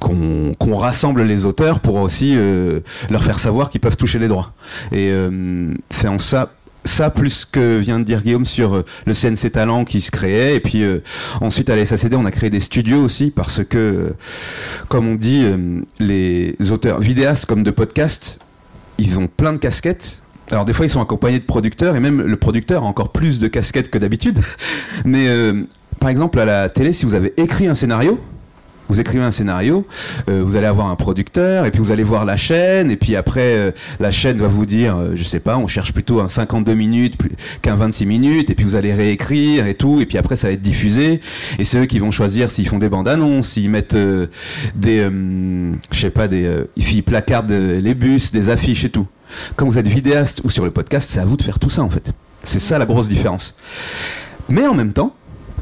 [0.00, 4.52] qu'on rassemble les auteurs pour aussi euh, leur faire savoir qu'ils peuvent toucher des droits.
[4.92, 6.52] Et euh, c'est en ça
[6.84, 10.56] ça plus que vient de dire Guillaume sur euh, le CNC Talent qui se créait.
[10.56, 11.02] Et puis euh,
[11.40, 14.10] ensuite à la SACD on a créé des studios aussi parce que euh,
[14.88, 15.44] comme on dit
[15.98, 18.38] les auteurs vidéastes comme de podcasts
[18.98, 20.22] ils ont plein de casquettes.
[20.50, 23.38] Alors des fois ils sont accompagnés de producteurs et même le producteur a encore plus
[23.38, 24.40] de casquettes que d'habitude.
[25.04, 25.26] Mais
[25.98, 28.20] par exemple à la télé si vous avez écrit un scénario
[28.90, 29.86] vous écrivez un scénario,
[30.28, 33.14] euh, vous allez avoir un producteur, et puis vous allez voir la chaîne, et puis
[33.14, 36.28] après, euh, la chaîne va vous dire, euh, je sais pas, on cherche plutôt un
[36.28, 37.16] 52 minutes
[37.62, 40.54] qu'un 26 minutes, et puis vous allez réécrire et tout, et puis après ça va
[40.54, 41.20] être diffusé,
[41.58, 43.96] et c'est eux qui vont choisir s'ils font des bandes annonces, s'ils mettent
[44.74, 45.08] des,
[45.92, 49.06] je sais pas, des, ils placardent les bus, des affiches et tout.
[49.54, 51.82] Quand vous êtes vidéaste ou sur le podcast, c'est à vous de faire tout ça
[51.82, 52.12] en fait.
[52.42, 53.54] C'est ça la grosse différence.
[54.48, 55.14] Mais en même temps,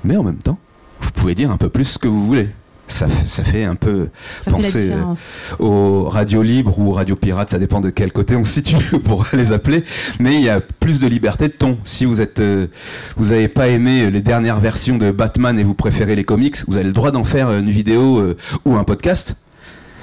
[0.02, 0.58] mais en même temps,
[1.00, 2.48] vous pouvez dire un peu plus ce que vous voulez
[2.88, 4.08] ça, ça, fait un peu
[4.44, 4.92] penser
[5.58, 8.98] aux radios libres ou aux radios pirates, ça dépend de quel côté on se situe
[9.04, 9.84] pour les appeler,
[10.18, 11.78] mais il y a plus de liberté de ton.
[11.84, 12.66] Si vous êtes, euh,
[13.16, 16.76] vous n'avez pas aimé les dernières versions de Batman et vous préférez les comics, vous
[16.76, 19.36] avez le droit d'en faire une vidéo euh, ou un podcast.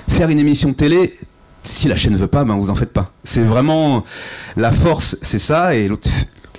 [0.08, 1.18] faire une émission de télé,
[1.64, 3.12] si la chaîne veut pas, ben vous en faites pas.
[3.24, 4.06] C'est vraiment
[4.56, 5.76] la force, c'est ça.
[5.76, 6.08] Et, l'autre-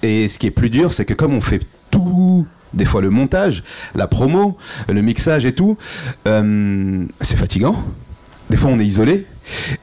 [0.02, 1.60] et ce qui est plus dur, c'est que comme on fait
[2.06, 3.62] tout, des fois le montage,
[3.94, 4.56] la promo,
[4.88, 5.76] le mixage et tout,
[6.26, 7.76] euh, c'est fatigant.
[8.50, 9.26] Des fois, on est isolé.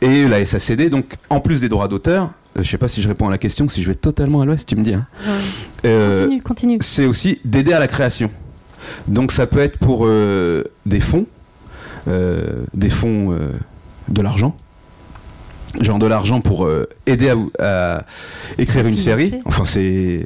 [0.01, 3.07] Et la SACD, donc en plus des droits d'auteur, euh, je sais pas si je
[3.07, 4.93] réponds à la question, si je vais totalement à l'ouest, tu me dis.
[4.93, 5.05] hein.
[5.85, 6.77] Euh, Continue, continue.
[6.81, 8.31] c'est aussi d'aider à la création.
[9.07, 11.25] Donc ça peut être pour euh, des fonds,
[12.07, 13.37] euh, des fonds
[14.09, 14.55] de l'argent,
[15.81, 16.69] genre de l'argent pour
[17.05, 18.01] aider à, à
[18.57, 19.35] écrire une série.
[19.45, 20.25] Enfin c'est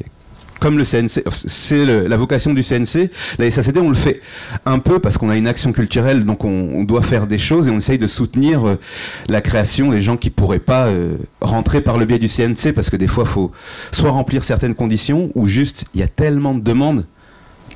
[0.59, 3.09] comme le CNC, c'est la vocation du CNC.
[3.39, 4.21] La SACD, on le fait
[4.65, 7.71] un peu parce qu'on a une action culturelle, donc on, doit faire des choses et
[7.71, 8.79] on essaye de soutenir euh,
[9.27, 12.89] la création des gens qui pourraient pas euh, rentrer par le biais du CNC parce
[12.89, 13.51] que des fois, faut
[13.91, 17.05] soit remplir certaines conditions ou juste il y a tellement de demandes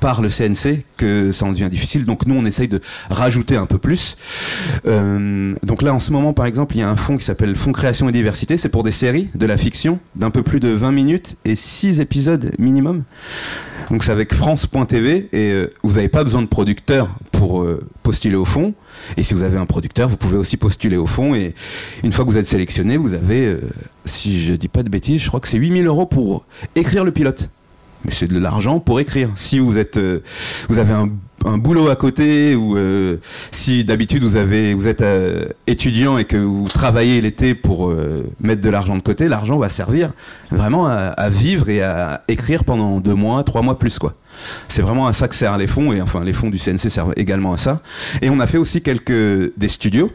[0.02, 2.04] par le CNC que ça en devient difficile.
[2.04, 4.16] Donc nous, on essaye de rajouter un peu plus.
[4.84, 7.54] Euh, donc là, en ce moment, par exemple, il y a un fonds qui s'appelle
[7.54, 8.58] Fonds Création et Diversité.
[8.58, 12.00] C'est pour des séries, de la fiction, d'un peu plus de 20 minutes et 6
[12.00, 13.04] épisodes minimum.
[13.90, 18.36] Donc c'est avec France.tv et euh, vous n'avez pas besoin de producteur pour euh, postuler
[18.36, 18.74] au fond.
[19.16, 21.36] Et si vous avez un producteur, vous pouvez aussi postuler au fond.
[21.36, 21.54] Et
[22.02, 23.56] une fois que vous êtes sélectionné, vous avez,
[24.04, 27.12] si je dis pas de bêtises, je crois que c'est 8000 euros pour écrire le
[27.12, 27.50] pilote.
[28.04, 29.30] Mais c'est de l'argent pour écrire.
[29.36, 30.20] Si vous êtes, euh,
[30.68, 31.08] vous avez un,
[31.44, 33.16] un boulot à côté ou euh,
[33.52, 38.24] si d'habitude vous avez, vous êtes euh, étudiant et que vous travaillez l'été pour euh,
[38.40, 40.10] mettre de l'argent de côté, l'argent va servir
[40.50, 44.14] vraiment à, à vivre et à écrire pendant deux mois, trois mois plus quoi.
[44.68, 47.12] C'est vraiment à ça que servent les fonds et enfin les fonds du CNC servent
[47.16, 47.80] également à ça.
[48.20, 50.10] Et on a fait aussi quelques des studios.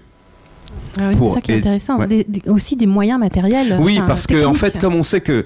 [1.00, 2.00] Ah oui, pour c'est ça qui est intéressant.
[2.00, 2.08] ouais.
[2.08, 3.78] Des- des- aussi des moyens matériels.
[3.80, 5.46] Oui, parce que en fait, comme on sait que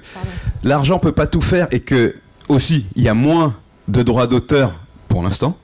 [0.64, 2.14] l'argent peut pas tout faire et que
[2.48, 3.54] aussi il y a moins
[3.88, 4.72] de droits d'auteur
[5.08, 5.56] pour l'instant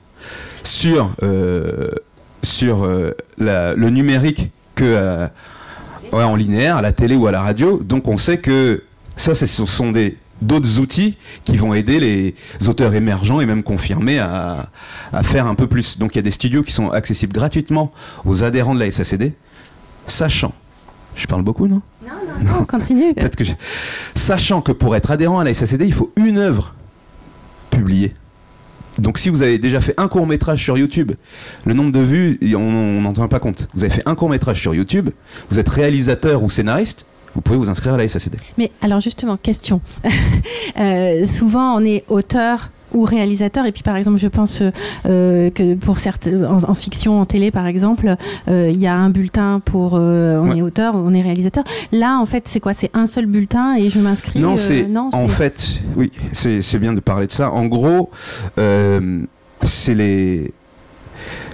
[0.63, 1.89] sur euh,
[2.43, 7.79] sur euh, le numérique que euh, linéaire, à la télé ou à la radio.
[7.83, 8.83] Donc on sait que
[9.15, 12.33] ça, ce sont des d'autres outils qui vont aider les
[12.69, 14.69] auteurs émergents et même confirmés à
[15.21, 15.97] faire un peu plus.
[15.97, 17.91] Donc il y a des studios qui sont accessibles gratuitement
[18.25, 19.33] aux adhérents de la SACD,
[20.07, 20.53] sachant,
[21.15, 21.81] je parle beaucoup non?
[22.43, 23.13] Non, continue.
[23.15, 23.57] Peut-être que j'ai-
[24.15, 26.75] Sachant que pour être adhérent à la SACD, il faut une œuvre
[27.69, 28.13] publiée.
[28.97, 31.13] Donc si vous avez déjà fait un court métrage sur YouTube,
[31.65, 33.67] le nombre de vues, on n'en tient pas compte.
[33.73, 35.09] Vous avez fait un court métrage sur YouTube,
[35.49, 38.35] vous êtes réalisateur ou scénariste, vous pouvez vous inscrire à la SACD.
[38.57, 39.81] Mais alors justement, question.
[40.79, 44.71] Euh, souvent, on est auteur ou réalisateur, et puis par exemple, je pense euh,
[45.05, 48.15] euh, que pour certains, en, en fiction, en télé par exemple,
[48.47, 50.57] euh, il y a un bulletin pour euh, on Ouais.
[50.57, 51.63] est auteur, on est réalisateur.
[51.91, 52.73] Là, en fait, c'est quoi?
[52.73, 56.79] C'est un seul bulletin et je m'inscris Non, euh, c'est en fait, oui, c'est c'est
[56.79, 57.51] bien de parler de ça.
[57.51, 58.09] En gros,
[58.57, 59.21] euh,
[59.63, 60.53] c'est les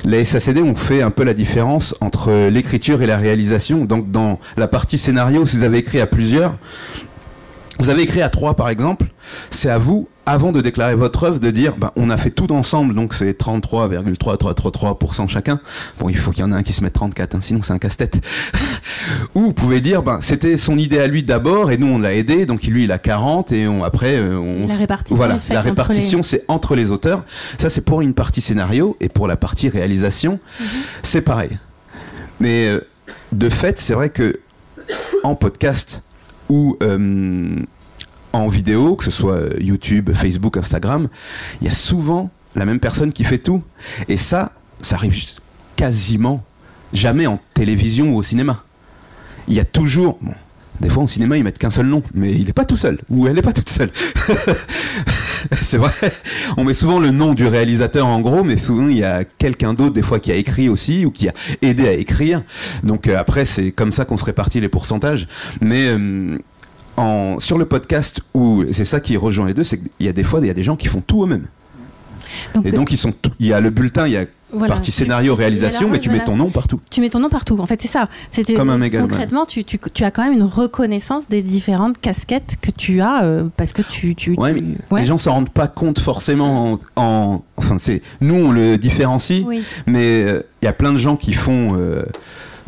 [0.06, 3.86] les SACD ont fait un peu la différence entre l'écriture et la réalisation.
[3.86, 6.58] Donc dans la partie scénario, si vous avez écrit à plusieurs,
[7.80, 9.06] vous avez écrit à trois par exemple,
[9.50, 12.52] c'est à vous avant de déclarer votre œuvre de dire ben, on a fait tout
[12.52, 15.60] ensemble donc c'est 33,3333% chacun.
[16.00, 17.74] Bon, il faut qu'il y en ait un qui se mette 34 hein, sinon c'est
[17.74, 18.20] un casse-tête.
[19.36, 22.14] Ou vous pouvez dire ben c'était son idée à lui d'abord et nous on l'a
[22.14, 25.62] aidé donc lui il a 40 et on, après euh, on La répartition voilà la
[25.62, 27.24] répartition c'est entre les auteurs.
[27.60, 30.68] Ça c'est pour une partie scénario et pour la partie réalisation Mhm.
[31.04, 31.58] c'est pareil.
[32.40, 32.88] Mais euh,
[33.32, 34.40] de fait c'est vrai que
[35.24, 36.04] en podcast
[36.49, 37.58] ou euh,
[38.34, 41.08] en vidéo, que ce soit euh, YouTube, Facebook, Instagram,
[41.62, 43.63] il y a souvent la même personne qui fait tout.
[44.08, 45.15] Et ça, ça arrive
[45.75, 46.43] quasiment
[46.93, 48.63] jamais en télévision ou au cinéma.
[49.47, 50.19] Il y a toujours.
[50.82, 53.00] Des fois, au cinéma, ils mettent qu'un seul nom, mais il n'est pas tout seul,
[53.10, 53.92] ou elle n'est pas toute seule.
[55.54, 55.92] c'est vrai.
[56.58, 59.74] On met souvent le nom du réalisateur en gros, mais souvent, il y a quelqu'un
[59.74, 62.42] d'autre, des fois, qui a écrit aussi, ou qui a aidé à écrire.
[62.84, 65.28] Donc, euh, après, c'est comme ça qu'on se répartit les pourcentages.
[65.62, 65.88] Mais.
[65.88, 66.38] euh,
[67.40, 70.24] sur le podcast où c'est ça qui rejoint les deux, c'est qu'il y a des
[70.24, 71.48] fois il y a des gens qui font tout eux-mêmes.
[72.54, 74.74] Donc, Et donc ils sont, il y a le bulletin, il y a voilà.
[74.76, 76.80] partie scénario réalisation, mais tu mets ton nom partout.
[76.89, 77.58] Tu mets ton nom partout.
[77.60, 78.08] En fait, c'est ça.
[78.32, 79.10] C'était Comme un mégalomane.
[79.10, 83.24] concrètement, tu, tu, tu as quand même une reconnaissance des différentes casquettes que tu as
[83.26, 85.02] euh, parce que tu, tu, Ouais, tu- mais ouais.
[85.02, 86.74] Les gens s'en rendent pas compte forcément.
[86.74, 89.62] En, en- enfin, c'est nous on le différencie, Oui.
[89.88, 91.76] mais euh, il y a plein de gens qui font.
[91.78, 92.04] euh,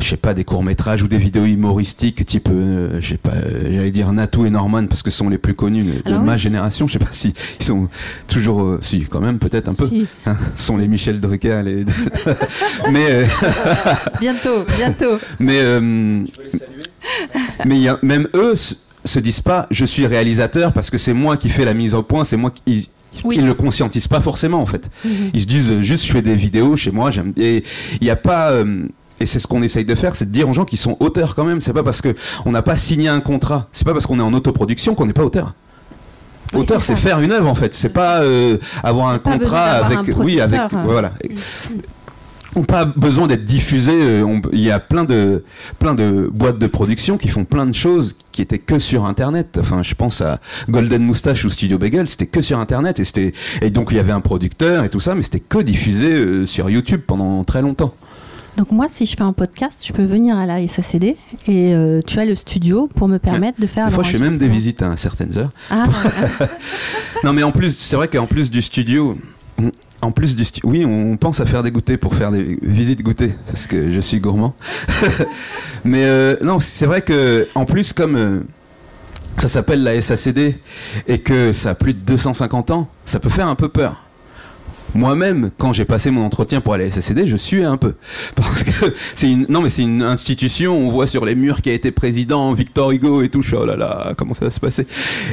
[0.00, 3.68] je sais pas, des courts-métrages ou des vidéos humoristiques type, euh, je sais pas, euh,
[3.72, 6.34] j'allais dire Natou et Norman parce que ce sont les plus connus de Alors ma
[6.34, 6.38] oui.
[6.38, 6.86] génération.
[6.86, 7.88] Je sais pas si ils sont
[8.28, 9.88] toujours, euh, si quand même peut-être un peu.
[9.88, 10.06] Si.
[10.26, 11.84] Hein, sont les Michel Drucker, les...
[12.92, 13.26] mais euh,
[14.20, 15.18] Bientôt, bientôt.
[15.38, 15.60] mais
[17.64, 21.12] mais y a- même eux se, se disent pas je suis réalisateur parce que c'est
[21.14, 22.86] moi qui fais la mise au point, c'est moi qui ils,
[23.24, 23.36] Oui.
[23.38, 24.88] ils le conscientisent pas forcément en fait.
[25.04, 25.10] Mhm.
[25.34, 27.64] Ils se disent juste je fais des vidéos chez moi, j'aime et
[28.00, 28.86] il n'y a pas euh,
[29.20, 31.34] et c'est ce qu'on essaye de faire, c'est de dire aux gens qu'ils sont auteurs
[31.34, 31.60] quand même.
[31.60, 34.22] C'est pas parce que on n'a pas signé un contrat, c'est pas parce qu'on est
[34.22, 35.54] en autoproduction qu'on n'est pas auteur.
[36.54, 37.74] Oui, auteur, c'est faire une œuvre en fait.
[37.74, 40.84] C'est pas euh, avoir un Pas contrat avec, un oui, avec, producteur.
[40.84, 41.12] voilà.
[42.56, 43.92] On pas besoin d'être diffusé.
[43.94, 45.44] euh, Il y a plein de
[45.78, 49.58] plein de boîtes de production qui font plein de choses qui étaient que sur Internet.
[49.60, 50.40] Enfin, je pense à
[50.70, 54.00] Golden Moustache ou Studio Bagel, c'était que sur Internet et c'était et donc il y
[54.00, 57.60] avait un producteur et tout ça, mais c'était que diffusé euh, sur YouTube pendant très
[57.60, 57.92] longtemps.
[58.58, 62.00] Donc moi, si je fais un podcast, je peux venir à la SACD et euh,
[62.04, 63.86] tu as le studio pour me permettre de faire.
[63.86, 65.52] Des fois, je fais même des visites à certaines heures.
[65.70, 65.84] Ah,
[67.24, 69.16] Non, mais en plus, c'est vrai qu'en plus du studio,
[70.02, 73.04] en plus du stu- oui, on pense à faire des goûters pour faire des visites
[73.04, 74.56] goûters, parce que je suis gourmand.
[75.84, 78.40] mais euh, non, c'est vrai que en plus, comme euh,
[79.38, 80.56] ça s'appelle la SACD
[81.06, 84.07] et que ça a plus de 250 ans, ça peut faire un peu peur.
[84.94, 87.94] Moi-même, quand j'ai passé mon entretien pour aller à SACD, je suis un peu
[88.34, 90.76] parce que c'est une non mais c'est une institution.
[90.76, 93.42] On voit sur les murs qui a été président Victor Hugo et tout.
[93.52, 94.86] Oh là là, comment ça va se passer?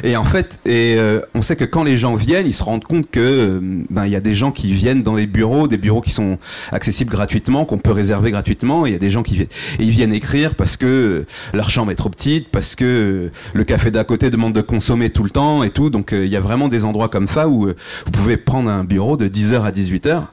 [0.04, 3.10] Et en fait, euh, on sait que quand les gens viennent, ils se rendent compte
[3.10, 6.02] que euh, ben il y a des gens qui viennent dans les bureaux, des bureaux
[6.02, 6.38] qui sont
[6.72, 8.86] accessibles gratuitement, qu'on peut réserver gratuitement.
[8.86, 9.48] Il y a des gens qui viennent
[9.80, 13.64] et ils viennent écrire parce que euh, leur chambre est trop petite, parce que le
[13.64, 15.90] café d'à côté demande de consommer tout le temps et tout.
[15.90, 19.18] Donc il y a vraiment des endroits comme ça où vous pouvez prendre un bureau
[19.18, 20.24] de 10h à 18h.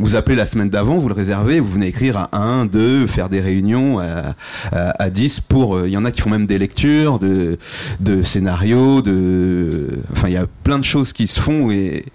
[0.00, 3.28] Vous appelez la semaine d'avant, vous le réservez, vous venez écrire à 1, 2, faire
[3.28, 4.34] des réunions à,
[4.72, 5.76] à, à 10 pour...
[5.76, 7.58] euh, Il y en a qui font même des lectures, de,
[8.00, 9.86] de scénarios, de...
[10.12, 12.06] Enfin, il y a plein de choses qui se font et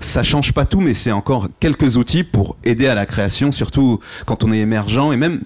[0.00, 4.00] ça change pas tout, mais c'est encore quelques outils pour aider à la création, surtout
[4.24, 5.40] quand on est émergent et même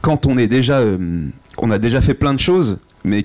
[0.00, 0.78] quand on est déjà...
[0.78, 3.24] euh, on a déjà fait plein de choses, mais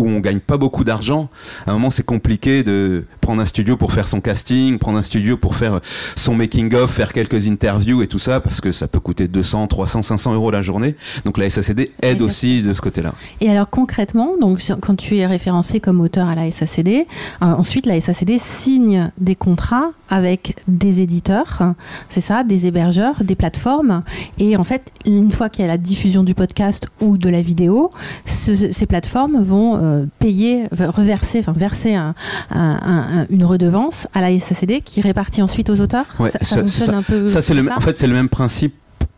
[0.00, 1.28] où on gagne pas beaucoup d'argent,
[1.66, 5.02] à un moment c'est compliqué de prendre un studio pour faire son casting, prendre un
[5.02, 5.80] studio pour faire
[6.16, 9.66] son making of, faire quelques interviews et tout ça, parce que ça peut coûter 200,
[9.66, 10.94] 300, 500 euros la journée.
[11.24, 13.12] Donc la SACD aide aussi de ce côté-là.
[13.40, 17.06] Et alors concrètement, donc quand tu es référencé comme auteur à la SACD,
[17.42, 21.74] euh, ensuite la SACD signe des contrats avec des éditeurs,
[22.08, 24.02] c'est ça, des hébergeurs, des plateformes.
[24.38, 27.42] Et en fait, une fois qu'il y a la diffusion du podcast ou de la
[27.42, 27.90] vidéo,
[28.26, 32.14] ce- ces plateformes vont euh, payer, reverser, enfin verser un-
[32.50, 32.80] un-
[33.20, 36.06] un- une redevance à la SACD qui répartit ensuite aux auteurs.
[36.18, 36.96] Ouais, ça, ça fonctionne ça.
[36.96, 37.28] un peu.
[37.28, 38.74] Ça c'est le, comme en fait c'est le même principe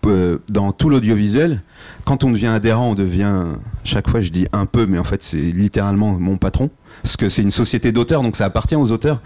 [0.07, 1.63] euh, dans tout l'audiovisuel.
[2.07, 3.33] Quand on devient adhérent, on devient
[3.85, 6.71] chaque fois je dis un peu, mais en fait c'est littéralement mon patron.
[7.03, 9.21] Parce que c'est une société d'auteurs, donc ça appartient aux auteurs.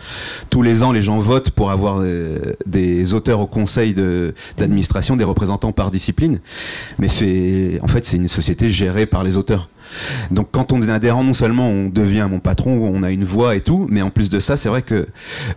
[0.51, 5.17] Tous les ans, les gens votent pour avoir euh, des auteurs au conseil de- d'administration,
[5.17, 6.39] des représentants par discipline.
[6.99, 9.69] Mais c'est, en fait, c'est une société gérée par les auteurs.
[10.31, 13.57] Donc quand on est adhérent, non seulement on devient mon patron, on a une voix
[13.57, 15.07] et tout, mais en plus de ça, c'est vrai que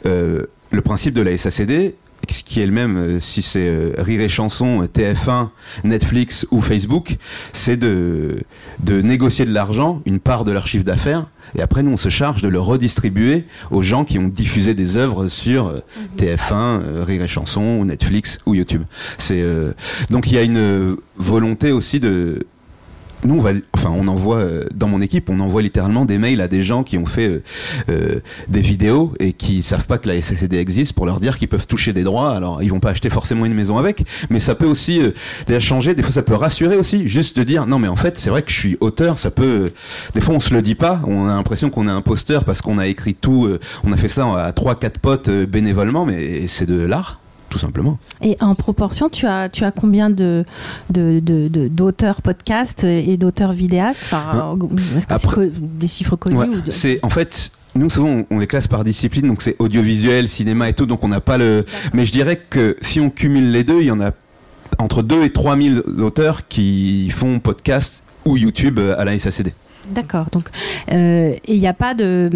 [0.06, 1.96] euh, le principe de la SACD,
[2.32, 5.50] ce qui est le même euh, si c'est euh, Rire et Chanson, TF1,
[5.84, 7.18] Netflix ou Facebook,
[7.54, 8.38] c'est de,
[8.80, 11.28] de négocier de l'argent, une part de leur chiffre d'affaires,
[11.58, 14.98] et après nous on se charge de le redistribuer aux gens qui ont diffusé des
[14.98, 15.80] œuvres sur euh,
[16.18, 18.84] TF1, euh, Rire et Chanson, ou Netflix ou YouTube.
[19.18, 19.44] C'est
[20.10, 22.46] donc il y a une volonté aussi de
[23.26, 26.42] nous, on va, enfin, on envoie euh, dans mon équipe, on envoie littéralement des mails
[26.42, 27.44] à des gens qui ont fait euh,
[27.90, 31.48] euh, des vidéos et qui savent pas que la SACD existe pour leur dire qu'ils
[31.50, 32.34] peuvent toucher des droits.
[32.34, 35.12] Alors, ils vont pas acheter forcément une maison avec, mais ça peut aussi euh,
[35.48, 35.96] déjà changer.
[35.96, 38.42] Des fois, ça peut rassurer aussi, juste de dire non, mais en fait, c'est vrai
[38.42, 39.20] que je suis auteur.
[39.20, 39.72] Ça peut.
[40.14, 41.02] Des fois, on se le dit pas.
[41.06, 43.50] On a l'impression qu'on est imposteur parce qu'on a écrit tout.
[43.84, 47.20] on a fait ça à trois, quatre potes bénévolement, mais c'est de l'art,
[47.50, 47.98] tout simplement.
[48.22, 50.46] Et en proportion, tu as, tu as combien de,
[50.90, 51.20] de,
[51.68, 54.02] d'auteurs podcast et d'auteurs vidéastes?
[54.12, 54.58] Enfin,
[54.98, 57.52] Est-ce que Après- c'est co- des chiffres connus Ouais, ou de- C'est en fait.
[57.76, 61.04] Nous souvent on, on les classe par discipline, donc c'est audiovisuel, cinéma et tout, donc
[61.04, 61.66] on n'a pas le.
[61.94, 64.10] Mais je dirais que si on cumule les deux, il y en a
[64.80, 69.54] entre 2 et 3 000 auteurs qui font podcast ou YouTube à la SACD.
[69.90, 70.28] D'accord.
[70.32, 70.50] Donc,
[70.92, 72.30] euh, il n'y a pas de,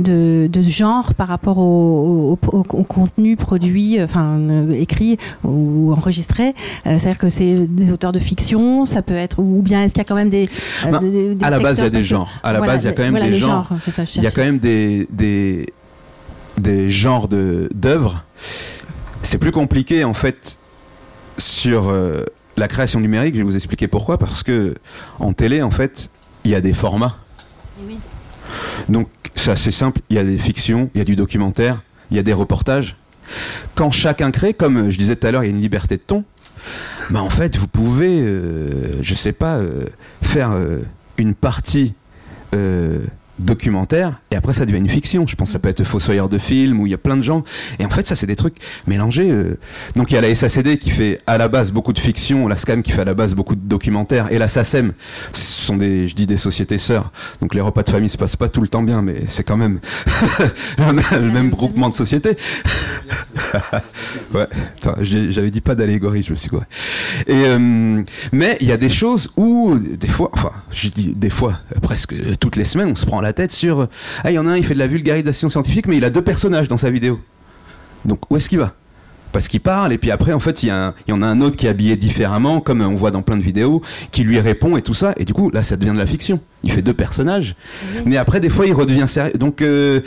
[0.00, 5.92] de, de genre par rapport au, au- au- au contenu produit, enfin euh, écrit ou
[5.92, 6.48] enregistré.
[6.86, 10.00] Euh, C'est-à-dire que c'est des auteurs de fiction, ça peut être, ou bien est-ce qu'il
[10.02, 10.48] y a quand même des.
[10.86, 12.28] euh, Ben, des- des à la base, il y a des genres.
[12.42, 13.68] À la Voilà, base, il y a quand même voilà, des genres.
[14.16, 15.66] Il y a quand même des, des,
[16.58, 18.22] des genres de- d'œuvres.
[19.22, 20.58] C'est plus compliqué en fait
[21.38, 22.22] sur euh,
[22.56, 23.34] la création numérique.
[23.34, 24.18] Je vais vous expliquer pourquoi.
[24.18, 24.74] Parce que
[25.18, 26.10] en télé, en fait,
[26.46, 27.16] il y a des formats.
[28.88, 30.00] Donc c'est assez simple.
[30.08, 32.96] Il y a des fictions, il y a du documentaire, il y a des reportages.
[33.74, 36.02] Quand chacun crée, comme je disais tout à l'heure, il y a une liberté de
[36.06, 36.24] ton.
[37.10, 39.86] Bah en fait, vous pouvez, euh, je sais pas, euh,
[40.22, 40.78] faire euh,
[41.18, 41.94] une partie
[42.54, 43.04] euh,
[43.38, 45.26] documentaire et après ça devient une fiction.
[45.26, 47.22] Je pense que ça peut être Fossoyeur de film où il y a plein de
[47.22, 47.44] gens
[47.78, 48.56] et en fait ça c'est des trucs
[48.86, 49.30] mélangés.
[49.30, 49.58] euh.
[49.94, 52.56] Donc il y a la SACD qui fait à la base beaucoup de fiction, la
[52.56, 54.92] SCAM qui fait à la base beaucoup de documentaires et la SACEM
[55.32, 57.12] ce sont des je dis des sociétés sœurs.
[57.40, 59.56] Donc les repas de famille se passent pas tout le temps bien mais c'est quand
[59.56, 59.80] même
[60.78, 62.36] le même- le même groupement de sociétés.
[64.34, 64.46] ouais,
[65.00, 66.64] j'avais dit pas d'allégorie, je me suis quoi.
[67.28, 71.60] Euh, mais il y a des choses où des fois, enfin, je dis des fois,
[71.82, 73.88] presque toutes les semaines, on se prend la tête sur
[74.24, 76.10] ah il y en a un, il fait de la vulgarisation scientifique, mais il a
[76.10, 77.20] deux personnages dans sa vidéo.
[78.04, 78.74] Donc où est-ce qu'il va?
[79.36, 81.66] Parce qu'il parle et puis après en fait il y, en a un autre qui
[81.66, 84.94] est habillé différemment comme on voit dans plein de vidéos qui lui répond et tout
[84.94, 86.40] ça et du coup là ça devient de la fiction.
[86.64, 87.54] Il fait deux personnages
[88.06, 89.34] mais après des fois il redevient sérieux.
[89.34, 90.00] Donc euh,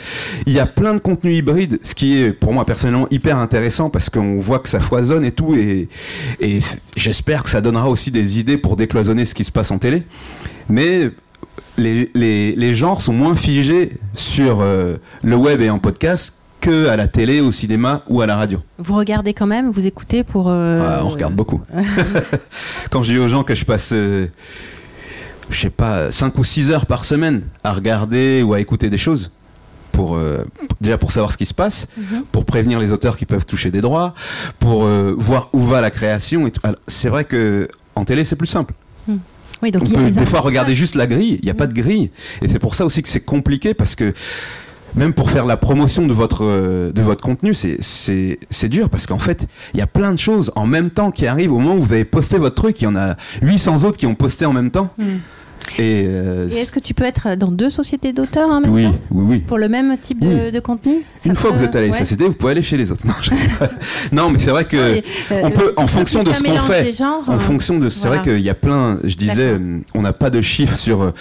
[0.46, 3.88] il y a plein de contenus hybrides ce qui est pour moi personnellement hyper intéressant
[3.88, 5.88] parce qu'on voit que ça foisonne et tout et,
[6.40, 6.58] et
[6.96, 10.02] j'espère que ça donnera aussi des idées pour décloisonner ce qui se passe en télé.
[10.68, 11.08] Mais
[11.76, 16.88] les, les, les genres sont moins figés sur euh, le web et en podcast que
[16.88, 18.60] à la télé, au cinéma ou à la radio.
[18.78, 20.48] Vous regardez quand même, vous écoutez pour.
[20.48, 21.60] euh, Ah, on regarde beaucoup.
[22.90, 24.26] Quand je dis aux gens que je passe, euh,
[25.50, 28.98] je sais pas, 5 ou 6 heures par semaine à regarder ou à écouter des
[28.98, 29.30] choses,
[29.92, 30.44] pour, euh,
[30.80, 32.22] déjà pour savoir ce qui se passe, Mhm.
[32.30, 34.14] pour prévenir les auteurs qui peuvent toucher des droits,
[34.58, 36.48] pour euh, voir où va la création.
[36.86, 38.74] C'est vrai que en télé, c'est plus simple.
[39.62, 41.50] Oui, donc on il y a peut des fois regarder juste la grille, il n'y
[41.50, 42.10] a pas de grille.
[42.40, 44.14] Et c'est pour ça aussi que c'est compliqué parce que
[44.94, 49.18] même pour faire la promotion de votre, euh, de votre contenu, c'est- dur parce qu'en
[49.18, 51.80] fait, il y a plein de choses en même temps qui arrivent au moment où
[51.80, 52.80] vous avez posté votre truc.
[52.80, 54.90] Il y en a 800 autres qui ont posté en même temps.
[54.98, 55.18] Hmm.
[55.78, 58.84] Et, euh, Et est-ce que tu peux être dans deux sociétés d'auteurs en même oui,
[58.84, 59.38] temps oui, oui.
[59.40, 60.52] Pour le même type de, Oui.
[60.52, 61.04] de contenu?
[61.24, 61.92] Une fois que vous êtes à la ouais.
[62.04, 63.02] SACD, vous pouvez aller chez les autres.
[64.12, 66.92] Non, mais c'est vrai que Et, euh, on peut, en fonction de ce qu'on fait,
[66.92, 68.22] genres, en euh, fonction de, c'est voilà.
[68.22, 68.98] vrai qu'il y a plein.
[69.04, 69.58] Je disais,
[69.94, 71.12] on n'a pas de chiffres sur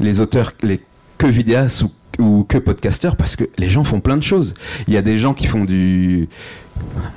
[0.00, 0.80] les auteurs, les
[1.18, 4.54] que vidéastes ou, ou que podcasteurs parce que les gens font plein de choses.
[4.88, 6.28] Il y a des gens qui font du.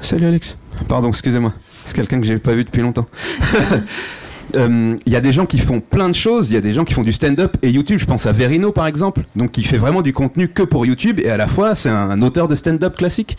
[0.02, 0.58] Salut Alex.
[0.88, 1.54] Pardon, excusez-moi.
[1.86, 3.08] C'est quelqu'un que j'ai pas vu depuis longtemps.
[4.56, 6.74] Euh, Il y a des gens qui font plein de choses, il y a des
[6.74, 9.64] gens qui font du stand-up et YouTube, je pense à Verino par exemple, donc qui
[9.64, 12.48] fait vraiment du contenu que pour YouTube et à la fois c'est un, un auteur
[12.48, 13.38] de stand-up classique.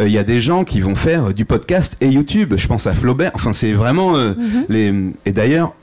[0.00, 2.66] Euh, Il y a des gens qui vont faire euh, du podcast et YouTube, je
[2.66, 4.64] pense à Flaubert, enfin c'est vraiment euh, Mhm.
[4.70, 4.94] les...
[5.26, 5.74] Et d'ailleurs,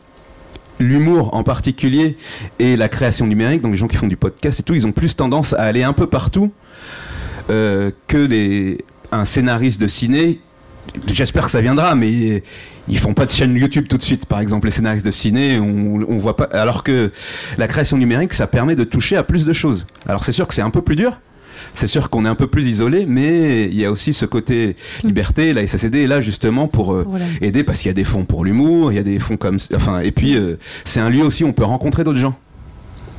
[0.79, 2.17] l'humour en particulier
[2.59, 4.91] et la création numérique, donc les gens qui font du podcast et tout, ils ont
[4.91, 6.51] plus tendance à aller un peu partout
[7.49, 8.79] euh, que les...
[9.11, 10.39] un scénariste de ciné.
[11.07, 12.43] J'espère que ça viendra, mais
[12.89, 14.25] ils font pas de chaîne YouTube tout de suite.
[14.25, 16.45] Par exemple, les scénaristes de ciné, on, on voit pas.
[16.51, 17.11] Alors que
[17.57, 19.85] la création numérique, ça permet de toucher à plus de choses.
[20.07, 21.19] Alors c'est sûr que c'est un peu plus dur.
[21.75, 24.75] C'est sûr qu'on est un peu plus isolé, mais il y a aussi ce côté
[25.03, 25.53] liberté.
[25.53, 27.25] La SACD est là justement pour euh, Voilà.
[27.41, 29.57] aider parce qu'il y a des fonds pour l'humour, il y a des fonds comme,
[29.75, 32.35] enfin, et puis euh, c'est un lieu aussi où on peut rencontrer d'autres gens.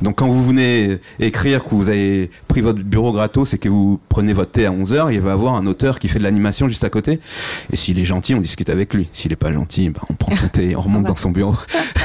[0.01, 3.99] Donc quand vous venez écrire que vous avez pris votre bureau gratos et que vous
[4.09, 6.67] prenez votre thé à 11h, il va y avoir un auteur qui fait de l'animation
[6.67, 7.19] juste à côté.
[7.71, 9.07] Et s'il est gentil, on discute avec lui.
[9.13, 11.55] S'il est pas gentil, bah, on prend son thé et on remonte dans son bureau.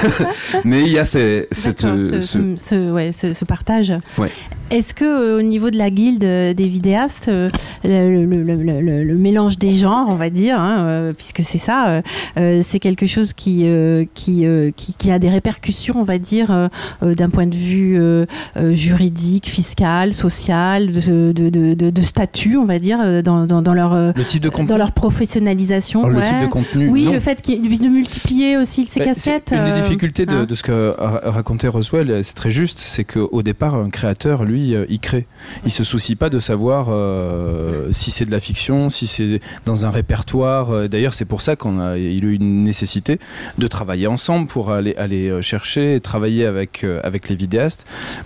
[0.64, 3.92] Mais il y a ces- cette, D'accord, ce, ce- ce- ouais, ce- ce partage.
[4.18, 4.30] Ouais.
[4.70, 7.50] Est-ce que euh, au niveau de la guilde euh, des vidéastes, euh,
[7.82, 11.58] le, le- le- le- le- le mélange des genres, on va dire, hein, puisque c'est
[11.58, 12.02] ça,
[12.38, 16.18] euh, c'est quelque chose qui, euh, qui, euh, qui, qui a des répercussions, on va
[16.18, 16.68] dire,
[17.02, 18.26] d'un point de vue euh,
[18.56, 23.46] euh, juridique, fiscal, social, de, de, de, de- de statut, on va dire, euh, dans,
[23.46, 24.66] dans, dans leur, euh, Le type de contenu.
[24.68, 26.04] dans leur professionnalisation.
[26.04, 26.88] Alors, le type de contenu.
[26.90, 27.12] Oui, non.
[27.12, 29.44] le fait de multiplier aussi ces Bah, casquettes.
[29.50, 30.44] c'est Une des difficultés de, hein.
[30.44, 34.74] de ce que ra- racontait Roswell, c'est très juste, c'est qu'au départ, un créateur, lui,
[34.88, 35.26] il crée.
[35.64, 39.86] Il se soucie pas de savoir euh, si c'est de la fiction, si c'est dans
[39.86, 40.88] un répertoire.
[40.88, 43.18] D'ailleurs, c'est pour ça qu'on a, il a eu une nécessité
[43.58, 47.69] de travailler ensemble pour aller, aller chercher, et travailler avec, avec les vidéastes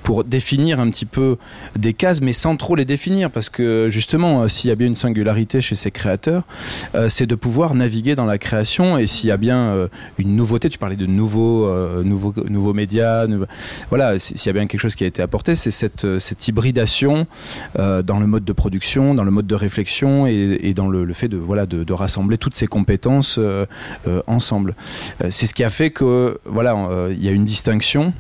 [0.02, 1.36] pour définir un petit peu
[1.76, 4.86] des cases, mais sans trop les définir, parce que justement, euh, s'il y a bien
[4.86, 6.44] une singularité chez ces créateurs,
[6.94, 9.88] euh, c'est de pouvoir naviguer dans la création et s'il y a bien euh,
[10.18, 11.68] une nouveauté, tu parlais de nouveaux,
[12.02, 13.26] nouveaux, nouveaux médias,
[13.88, 17.26] voilà, s'il y a bien quelque chose qui a été apporté, c'est cette, hybridation
[17.76, 21.36] dans le mode de production, dans le mode de réflexion et, dans le, fait de,
[21.36, 23.38] voilà, de, rassembler toutes ces compétences
[24.26, 24.74] ensemble.
[25.30, 28.12] C'est ce qui a fait que voilà, il y a une distinction.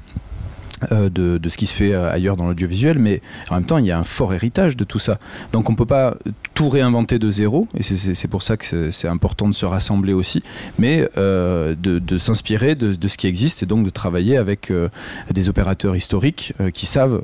[0.92, 3.20] Euh, De, de ce qui se fait euh, ailleurs dans l'audiovisuel, mais
[3.50, 5.18] en même temps, il y a un fort héritage de tout ça.
[5.52, 6.16] Donc, on peut pas
[6.54, 10.42] tout réinventer de zéro, et c'est- pour ça que c'est- important de se rassembler aussi,
[10.78, 14.70] mais euh, de, de s'inspirer de, de ce qui existe et donc de travailler avec
[14.70, 14.88] euh,
[15.32, 17.20] des opérateurs historiques euh, qui savent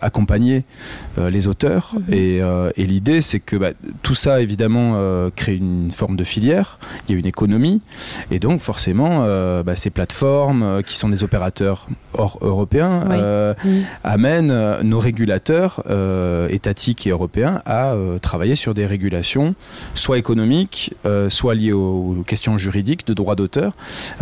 [0.00, 0.64] accompagner
[1.16, 1.94] les auteurs.
[1.94, 2.14] Mhm.
[2.14, 2.40] Et,
[2.76, 3.70] et l'idée, c'est que bah,
[4.02, 4.88] tout ça, évidemment,
[5.34, 6.78] crée une forme de filière,
[7.08, 7.80] il y a une économie,
[8.30, 9.24] et donc forcément,
[9.66, 13.22] bah, ces plateformes qui sont des opérateurs hors européens, européen Oui.
[13.22, 13.68] euh, Mm.
[14.04, 19.54] amène euh, nos régulateurs euh, étatiques et européens à euh, travailler sur des régulations,
[19.94, 20.94] soit économiques,
[21.28, 23.72] soit liées aux, aux questions juridiques de droit d'auteur,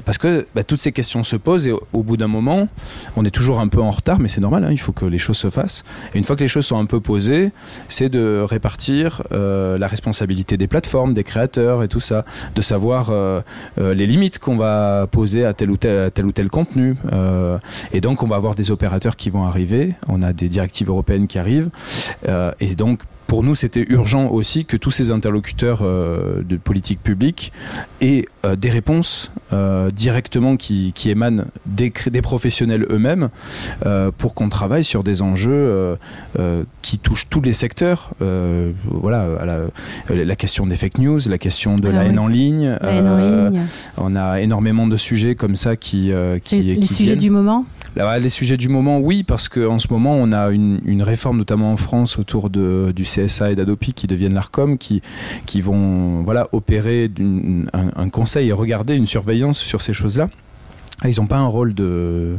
[0.05, 2.69] parce que bah, toutes ces questions se posent et au, au bout d'un moment,
[3.17, 5.19] on est toujours un peu en retard, mais c'est normal, hein, il faut que les
[5.19, 5.85] choses se fassent.
[6.15, 7.53] Et une fois que les choses sont un peu posées,
[7.89, 13.13] c'est de répartir la responsabilité des plateformes, des créateurs et tout ça, de savoir
[13.79, 16.97] les limites qu'on va poser à tel ou tel, à tel ou tel contenu.
[17.13, 17.59] Euh,
[17.93, 21.29] et donc, on va avoir des opérateurs qui vont arriver, on a des directives européennes
[21.29, 21.71] qui arrivent,
[22.29, 27.03] euh, et donc, pour nous, c'était urgent aussi que tous ces interlocuteurs euh, de politique
[27.03, 27.53] publique
[28.01, 31.91] aient euh, des réponses euh, directement qui, qui émanent des,
[32.23, 33.29] professionnels eux-mêmes
[34.19, 35.97] pour qu'on travaille sur des enjeux
[36.83, 38.11] qui touchent tous les secteurs.
[38.21, 42.07] Voilà, à la, la question des fake news, la question de Ah la oui.
[42.09, 42.77] haine en ligne.
[42.81, 43.17] La haine en
[43.51, 43.63] ligne.
[43.97, 47.19] On a énormément de sujets comme ça qui, les qui sujets viennent.
[47.19, 47.65] du moment
[47.97, 51.77] Les sujets du moment, oui, parce qu'en ce moment, on a une, réforme, notamment en
[51.77, 55.01] France, autour du CSA et d'Adopi qui deviennent l'ARCOM, qui,
[55.63, 57.11] vont voilà, opérer
[57.83, 60.29] un conseil et regarder une surveillance sur ces choses-là.
[61.03, 62.37] Ah, Ils n'ont pas un rôle de,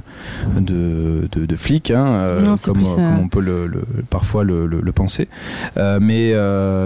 [0.60, 4.43] de, de, de flic, hein, euh, Non, comme, euh, comme on peut le, le- parfois
[4.43, 5.28] le, penser,
[5.78, 6.34] Euh, mais,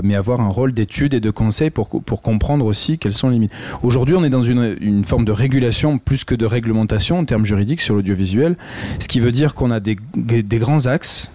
[0.03, 3.35] mais avoir un rôle d'étude et de conseil pour, pour comprendre aussi quelles sont les
[3.35, 3.53] limites.
[3.83, 7.45] Aujourd'hui, on est dans une, une forme de régulation plus que de réglementation en termes
[7.45, 8.57] juridiques sur l'audiovisuel,
[8.99, 11.31] ce qui veut dire qu'on a des, des grands axes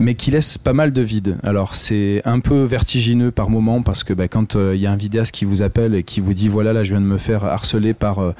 [0.00, 1.38] mais qui laisse pas mal de vide.
[1.42, 4.96] Alors c'est un peu vertigineux par moment parce que bah, quand il y a un
[4.96, 7.44] vidéaste qui vous appelle et qui vous dit voilà là je viens de me faire
[7.44, 8.32] harceler par euh,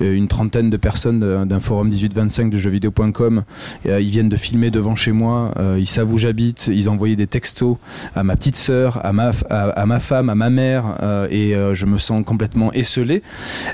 [0.00, 3.42] une trentaine de personnes d'un forum 1825 de jeuxvideo.com,
[3.86, 6.92] euh, ils viennent de filmer devant chez moi, euh, ils savent où j'habite, ils ont
[6.92, 7.76] envoyé des textos
[8.14, 11.54] à ma petite sœur, à ma, à, à ma femme, à ma mère euh, et
[11.54, 13.22] euh, je me sens complètement esselé.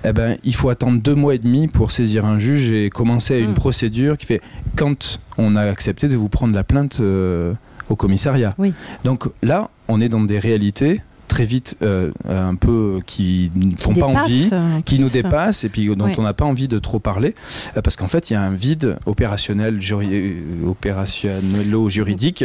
[0.05, 3.39] Eh ben il faut attendre deux mois et demi pour saisir un juge et commencer
[3.39, 3.55] une Mm.
[3.55, 4.41] procédure qui fait
[4.76, 7.53] quand on a accepté de vous prendre la plainte euh,
[7.91, 8.55] au commissariat.
[8.59, 8.72] Oui.
[9.05, 13.93] Donc là, on est dans des réalités très vite euh, un peu qui ne font
[13.95, 17.01] pas envie euh, qui nous dépassent et puis dont on n'a pas envie de trop
[17.01, 17.34] parler
[17.76, 22.45] euh, parce qu'en fait il y a un vide opérationnel juri- euh, opérationnelo-juridique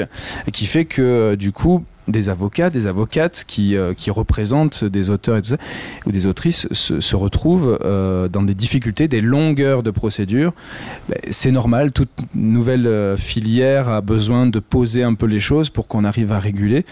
[0.51, 5.09] qui fait que euh, du coup des avocats, des avocates qui, euh, qui représentent des
[5.09, 5.57] auteurs et tout ça,
[6.05, 10.53] ou des autrices se, se retrouvent euh, dans des difficultés, des longueurs de procédure.
[11.09, 15.69] Ben, C'est normal, toute nouvelle euh, filière a besoin de poser un peu les choses
[15.69, 16.85] pour qu'on arrive à réguler.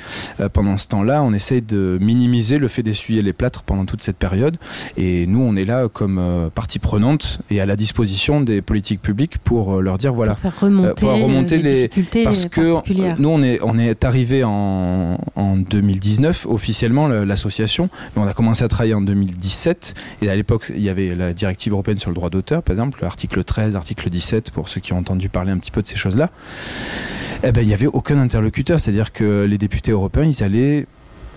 [0.54, 4.18] Pendant ce temps-là, on essaye de minimiser le fait d'essuyer les plâtres pendant toute cette
[4.18, 4.58] période.
[4.98, 9.38] Et nous, on est là comme partie prenante et à la disposition des politiques publiques
[9.40, 12.74] pour leur dire voilà, Pour faire remonter, pour remonter les, les- difficultés parce que
[13.20, 18.34] nous on est on est arrivé en, en 2019 officiellement le- l'association mais on a
[18.34, 22.10] commencé à travailler en 2017 et à l'époque il y avait la directive européenne sur
[22.10, 25.52] le droit d'auteur par exemple l'article 13 article 17 pour ceux qui ont entendu parler
[25.52, 26.30] un petit peu de ces choses là
[27.44, 30.44] eh ben il y avait aucun interlocuteur c'est à dire que les députés européens ils
[30.44, 30.86] allaient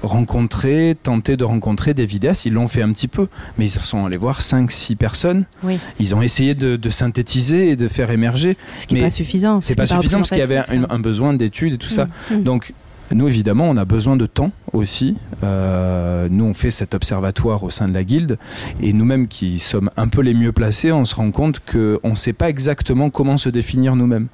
[0.02, 2.44] rencontrer, tenter de rencontrer des vidéastes.
[2.44, 5.44] Ils l'ont fait un petit peu, mais ils sont allés voir 5-6 personnes.
[5.62, 5.78] Oui.
[6.00, 8.56] Ils ont essayé de, de synthétiser et de faire émerger.
[8.74, 9.60] Ce qui n'est pas suffisant.
[9.60, 11.88] ce C'est qui pas n'est suffisant parce qu'il y avait un, besoin d'études et tout
[11.88, 12.06] ça.
[12.30, 12.34] Mm.
[12.34, 12.42] Mm.
[12.42, 12.72] Donc,
[13.14, 15.16] nous, évidemment, on a besoin de temps aussi.
[15.44, 18.38] Euh, nous, on fait cet observatoire au sein de la guilde.
[18.82, 22.14] Et nous-mêmes, qui sommes un peu les mieux placés, on se rend compte qu'on ne
[22.14, 24.28] sait pas exactement comment se définir nous-mêmes.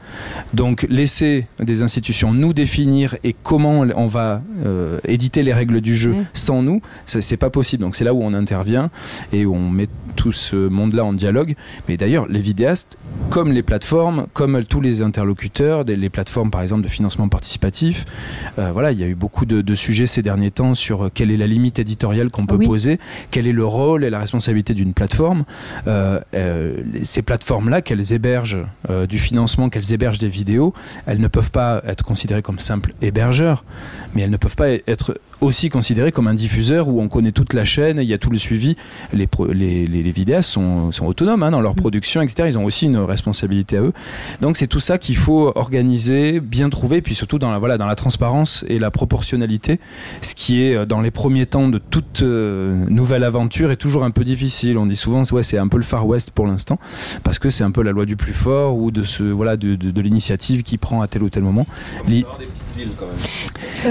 [0.54, 5.96] Donc, laisser des institutions nous définir et comment on va euh, éditer les règles du
[5.96, 6.22] jeu Ouais.
[6.32, 7.82] sans nous, c'est pas possible.
[7.82, 8.90] Donc, c'est là où on intervient
[9.32, 9.86] et où on met
[10.16, 11.54] tout ce monde-là en dialogue.
[11.88, 12.96] Mais d'ailleurs, les vidéastes,
[13.30, 18.04] comme les plateformes, comme tous les interlocuteurs, les plateformes par exemple de financement participatif,
[18.58, 21.10] euh, voilà, il y a eu beaucoup de, de sujets ces derniers temps sur euh,
[21.12, 22.66] quelle est la limite éditoriale qu'on peut Oui.
[22.66, 22.98] poser,
[23.30, 25.44] quel est le rôle et la responsabilité d'une plateforme.
[25.86, 30.74] Euh, euh, ces plateformes-là, qu'elles hébergent euh, du financement, qu'elles hébergent des vidéos,
[31.06, 33.64] elles ne peuvent pas être considérées comme simples hébergeurs,
[34.14, 37.52] mais elles ne peuvent pas être aussi considérées comme un diffuseur où on connaît toute
[37.54, 38.76] la chaîne, il y a tout le suivi.
[39.12, 41.76] Les, pro- les, les, les vidéastes sont, sont autonomes hein, dans leur Mm.
[41.76, 42.48] production, etc.
[42.48, 43.92] Ils ont aussi une responsabilité à eux.
[44.40, 47.86] Donc c'est tout ça qu'il faut organiser, bien trouver, puis surtout dans la, voilà, dans
[47.86, 49.78] la transparence et la proportionnalité,
[50.22, 54.04] ce qui est euh, dans les premiers temps de toute euh, nouvelle aventure est toujours
[54.04, 54.76] un peu difficile.
[54.78, 56.78] On dit souvent ouais, c'est un peu le Far West pour l'instant,
[57.22, 59.76] parce que c'est un peu la loi du plus fort ou de, ce, voilà, de,
[59.76, 61.66] de, de l'initiative qui prend à tel ou tel moment.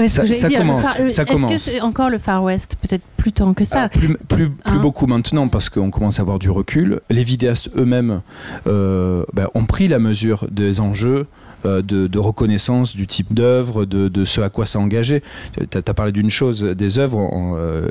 [0.06, 3.64] Ça- dire, commence, Far- Est-ce que c'est encore le Far West Peut-être plus tant que
[3.64, 3.78] ça.
[3.78, 7.00] Alors, plus, plus, plus Hein beaucoup maintenant parce qu'on commence à avoir du recul.
[7.10, 8.22] Les vidéastes eux-mêmes
[8.66, 11.26] euh, ben, ont pris la mesure des enjeux
[11.64, 15.22] euh, de, reconnaissance du type d'œuvre, de, ce à quoi s'engager.
[15.70, 17.88] Tu as, parlé d'une chose, des œuvres, euh,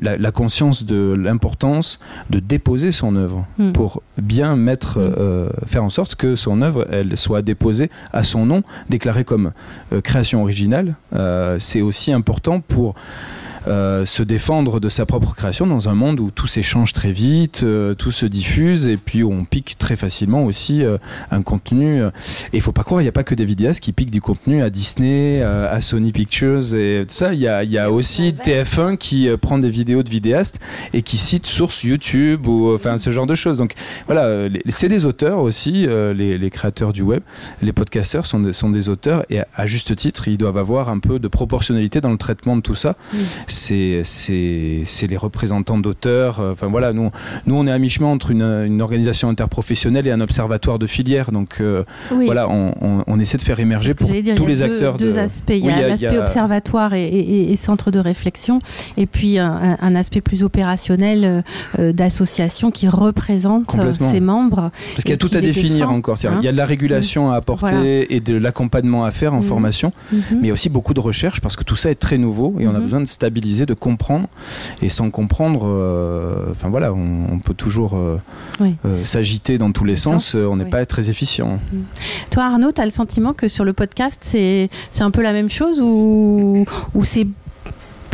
[0.00, 1.98] la, conscience de l'importance
[2.30, 3.72] de déposer son œuvre hmm.
[3.72, 5.66] pour bien mettre, hmm.
[5.66, 9.52] faire en sorte que son œuvre elle soit déposée à son nom, déclarée comme
[10.02, 10.94] création originale.
[11.58, 12.94] C'est aussi important pour
[13.66, 17.62] euh, se défendre de sa propre création dans un monde où tout s'échange très vite,
[17.64, 20.98] euh, tout se diffuse et puis où on pique très facilement aussi euh,
[21.30, 22.02] un contenu.
[22.04, 22.08] Et
[22.54, 24.62] il faut pas croire, il n'y a pas que des vidéastes qui piquent du contenu
[24.62, 27.34] à Disney, à Sony Pictures et tout ça.
[27.34, 30.60] Il y a, y a aussi TF1 qui prend des vidéos de vidéastes
[30.92, 33.58] et qui cite source YouTube ou enfin ce genre de choses.
[33.58, 33.74] Donc
[34.06, 37.22] voilà, c'est des auteurs aussi, les, les, créateurs du web,
[37.62, 40.98] les podcasteurs sont des, sont des auteurs et à, juste titre, ils doivent avoir un
[40.98, 42.96] peu de proportionnalité dans le traitement de tout ça
[43.54, 46.40] c'est les représentants d'auteurs.
[46.40, 47.10] Euh, enfin voilà, nous,
[47.46, 51.32] nous on est à mi-chemin entre une, une, organisation interprofessionnelle et un observatoire de filière.
[51.32, 54.96] Donc euh, voilà, on, on, essaie de faire émerger pour tous les acteurs.
[54.96, 55.52] Deux aspects.
[55.54, 57.06] Il y a l'aspect observatoire et,
[57.52, 58.58] et, centre de réflexion,
[58.96, 61.44] et puis un, un aspect plus opérationnel
[61.78, 63.76] euh, d'association qui représente
[64.10, 64.70] ses membres.
[64.94, 66.18] Parce qu'il y a tout à définir encore.
[66.22, 69.42] il y a de la régulation à apporter et de l'accompagnement à faire en mhm.
[69.42, 70.20] formation, mhm.
[70.32, 72.56] mais il y a aussi beaucoup de recherche parce que tout ça est très nouveau
[72.58, 73.06] et on a besoin de
[73.44, 74.28] de comprendre.
[74.82, 78.18] Et sans comprendre, euh, enfin voilà, on, peut toujours euh,
[78.60, 80.34] euh, s'agiter dans tous les sens.
[80.34, 81.60] on n'est pas très efficient.
[81.72, 81.78] Mm.
[82.30, 84.70] Toi, Arnaud, tu as le sentiment que sur le podcast, c'est
[85.00, 86.64] un peu la même chose ou,
[86.94, 87.26] ou c'est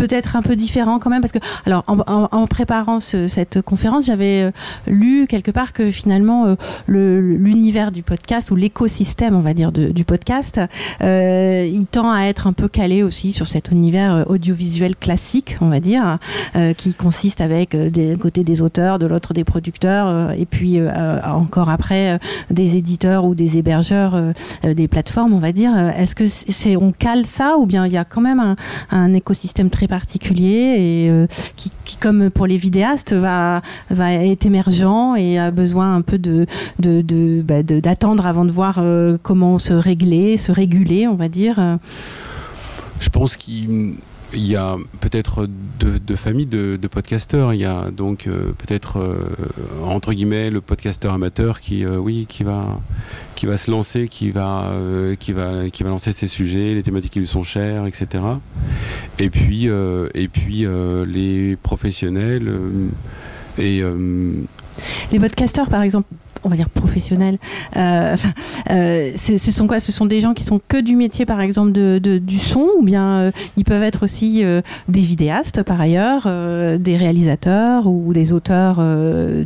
[0.01, 4.51] peut-être un peu différent quand même parce que alors en, préparant cette conférence j'avais euh,
[4.87, 6.55] lu quelque part que finalement euh,
[6.89, 10.59] l'univers du podcast ou l'écosystème on va dire du podcast
[11.03, 15.69] euh, il tend à être un peu calé aussi sur cet univers audiovisuel classique on
[15.69, 16.19] va dire
[16.79, 20.81] qui consiste avec d'un côté des auteurs de l'autre des producteurs et puis
[21.25, 22.19] encore après
[22.51, 24.19] des éditeurs ou des hébergeurs
[24.65, 25.77] des plateformes on va dire.
[25.77, 28.57] Est-ce que c'est on cale ça ou bien il y a quand même un,
[28.91, 31.27] un écosystème très particulier et euh,
[31.57, 31.71] qui,
[32.01, 33.61] comme pour les vidéastes, va,
[33.91, 36.47] être émergent et a besoin un peu de,
[36.79, 41.79] de, bah, d'attendre avant de voir euh, comment se régler, se réguler, on va dire.
[43.01, 43.95] Je pense qu'il
[44.33, 47.55] il y a peut-être deux, familles de, podcasteurs.
[47.55, 49.37] Il y a donc euh, peut-être euh,
[49.85, 52.81] entre guillemets le podcasteur amateur qui, euh, oui, qui va,
[53.35, 54.71] qui va se lancer, qui va,
[55.19, 58.23] qui va, qui va lancer ses sujets, les thématiques qui lui sont chères, etc.
[59.19, 60.67] Et puis, et puis
[61.07, 62.53] les professionnels
[63.59, 63.83] et
[65.13, 66.09] les podcasteurs, par exemple,
[66.45, 67.39] on va dire professionnels.
[67.77, 68.17] Euh,
[68.71, 69.81] euh, ce sont quoi?
[69.81, 72.83] Ce sont des gens qui sont que du métier, par exemple, de, du son, ou
[72.83, 74.43] bien euh, ils peuvent être aussi
[74.89, 76.23] des vidéastes, par ailleurs,
[76.79, 78.77] des réalisateurs ou des auteurs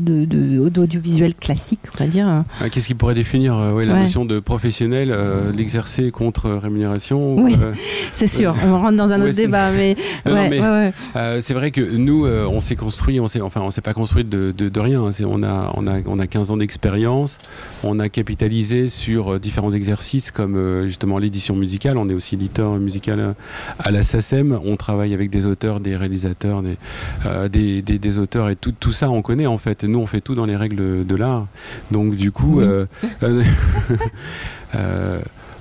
[0.01, 2.45] d'audiovisuel de, classique, on va dire.
[2.61, 5.15] Ah, qu'est-ce qui pourrait définir la notion de professionnel,
[5.57, 7.57] l'exercer contre rémunération Oui,
[8.13, 8.55] c'est sûr.
[8.65, 9.97] on rentre dans un autre débat, mais,
[11.41, 14.53] c'est vrai que nous, on s'est construit, on s'est, enfin, on s'est pas construit de,
[14.53, 15.05] de rien.
[15.05, 15.11] Hein.
[15.27, 16.84] On a, on a, on a 15 ans d'expérience
[17.83, 21.97] on a capitalisé sur euh, différents exercices comme euh, justement l'édition musicale.
[21.99, 23.35] On est aussi éditeur musical
[23.79, 24.59] à la SACEM.
[24.65, 26.77] On travaille avec des auteurs, des réalisateurs, des,
[27.27, 29.85] euh, des, auteurs et tout, tout ça on connaît en fait.
[29.85, 31.47] Nous on fait tout dans les règles de l'art.
[31.91, 32.61] Donc du coup...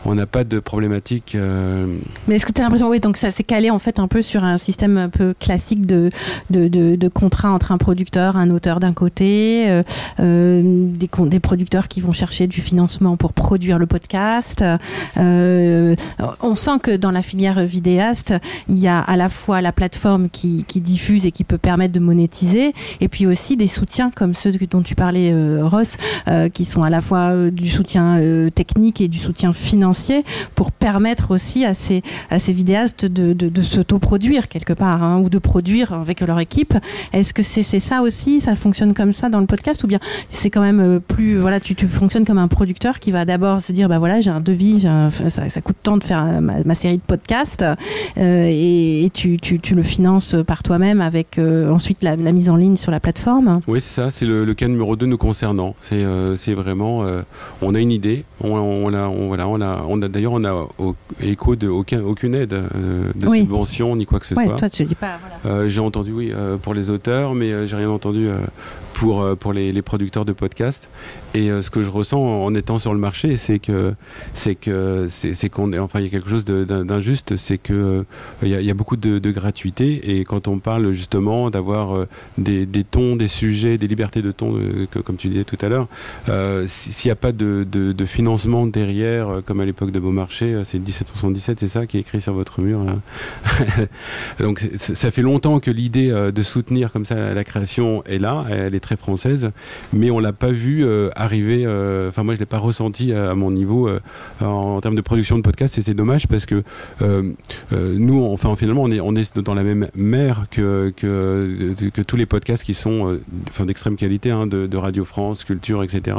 [0.05, 1.35] on n'a pas de problématique.
[1.35, 1.97] Euh,
[2.27, 4.21] Mais est-ce que tu as l'impression, oui, donc ça s'est calé en fait un peu
[4.21, 6.09] sur un système un peu classique de,
[6.49, 9.83] de, contrat entre un producteur, un auteur d'un côté, euh,
[10.19, 14.63] euh, des, des, producteurs qui vont chercher du financement pour produire le podcast.
[15.15, 18.33] on sent que dans la filière vidéaste,
[18.67, 21.93] il y a à la fois la plateforme qui, qui, diffuse et qui peut permettre
[21.93, 25.97] de monétiser, et puis aussi des soutiens comme ceux dont tu parlais, Ross,
[26.53, 28.19] qui sont à la fois du soutien
[28.53, 29.92] technique et du soutien financier
[30.55, 32.01] pour permettre aussi à ces,
[32.47, 36.73] vidéastes de, de, de s'autoproduire quelque part hein, ou de produire avec leur équipe.
[37.13, 40.49] Est-ce que c'est ça aussi Ça fonctionne comme ça dans le podcast ou bien c'est
[40.49, 41.37] quand même euh, plus.
[41.37, 44.39] Voilà, tu, fonctionnes comme un producteur qui va d'abord se dire bah voilà, j'ai un
[44.39, 44.87] devis,
[45.29, 47.63] ça, coûte tant de faire euh, ma, série de podcasts
[48.17, 49.39] euh, et, tu,
[49.75, 53.61] le finances par toi-même avec ensuite la, la, mise en ligne sur la plateforme.
[53.67, 55.75] Oui, c'est ça, c'est le, cas numéro 2 nous concernant.
[55.81, 57.05] C'est vraiment.
[57.61, 60.67] on a une idée, on, on, voilà, on a on a d'ailleurs on a
[61.21, 64.57] écho de aucun, aucune aide euh, de subvention ni quoi que ce soit.
[65.45, 68.29] Euh, j'ai entendu oui euh, pour les auteurs, mais j'ai rien entendu
[68.93, 70.87] pour, pour les, producteurs de podcasts.
[71.33, 73.93] Et ce que je ressens en, étant sur le marché, c'est que
[74.33, 78.05] c'est que c'est qu'on enfin il y a quelque chose d'injuste, c'est que
[78.43, 82.05] il y, a beaucoup de, gratuité et quand on parle justement d'avoir
[82.37, 84.59] des, des, tons, des sujets, des libertés de ton,
[85.03, 85.87] comme tu disais tout à l'heure,
[86.67, 91.59] s'il n'y a pas de, de, financement derrière, comme à l'époque de Beaumarchais, c'est 1777,
[91.59, 92.79] c'est ça qui est écrit sur votre mur.
[94.39, 98.75] Donc ça fait longtemps que l'idée de soutenir comme ça la création est là, elle
[98.75, 99.49] est très française,
[99.91, 101.65] mais on l'a pas vu arriver.
[102.07, 103.89] Enfin moi je l'ai pas ressenti à, mon niveau
[104.41, 106.63] en, termes de production de podcast et c'est dommage parce que
[107.71, 112.73] nous, enfin finalement on est dans la même mer que que, tous les podcasts qui
[112.73, 113.19] sont
[113.65, 116.17] d'extrême qualité hein, de, Radio France, Culture, etc.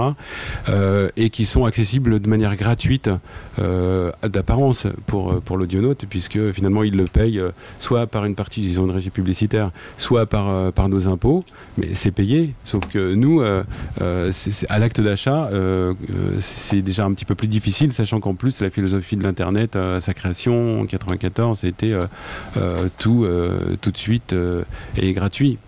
[0.69, 3.11] Euh, et qui sont accessibles de manière gratuite
[3.59, 8.61] euh, d'apparence pour, pour l'audionaute, puisque finalement il le paye euh, soit par une partie,
[8.61, 11.45] disons, de régie publicitaire, soit par, par nos impôts,
[11.77, 12.54] mais c'est payé.
[12.65, 13.43] Sauf que nous,
[14.31, 15.51] c'est, à l'acte d'achat,
[16.41, 20.01] c'est déjà un petit peu plus difficile, sachant qu'en plus, la philosophie de l'Internet, à
[20.01, 21.93] sa création en 94, c'était
[22.99, 23.27] tout,
[23.81, 24.35] tout de suite
[24.97, 25.59] et gratuit.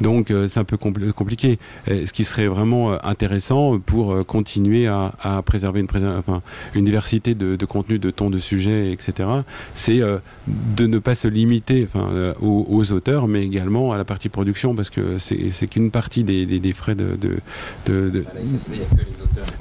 [0.00, 1.58] Donc euh, c'est un peu compliqué.
[1.86, 5.12] ce qui serait vraiment euh, intéressant pour euh, continuer à,
[5.44, 5.88] préserver une,
[6.74, 9.28] une diversité de, de contenus, de tons, de sujets, etc.,
[9.74, 10.00] c'est
[10.46, 11.88] de ne pas se limiter
[12.40, 16.94] aux, auteurs, mais également à la partie production, parce que c'est qu'une partie des, frais
[16.94, 17.18] de...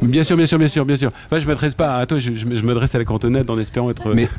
[0.02, 1.12] Bien sûr, bien sûr, bien sûr, bien sûr.
[1.32, 2.32] je m'adresse pas à toi, je,
[2.64, 4.30] m'adresse à la cantonade en espérant être mais,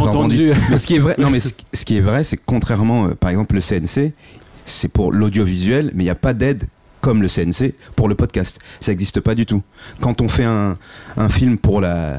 [0.00, 0.52] entendu.
[0.70, 3.30] Mais ce qui est vrai, non, mais ce qui est vrai, c'est que contrairement, par
[3.30, 4.12] exemple, le CNC,
[4.66, 6.66] c'est pour l'audiovisuel, mais il n'y a pas d'aide
[7.00, 8.60] comme le CNC pour le podcast.
[8.80, 9.62] Ça n'existe pas du tout.
[10.00, 10.76] Quand on fait un,
[11.28, 12.18] film pour la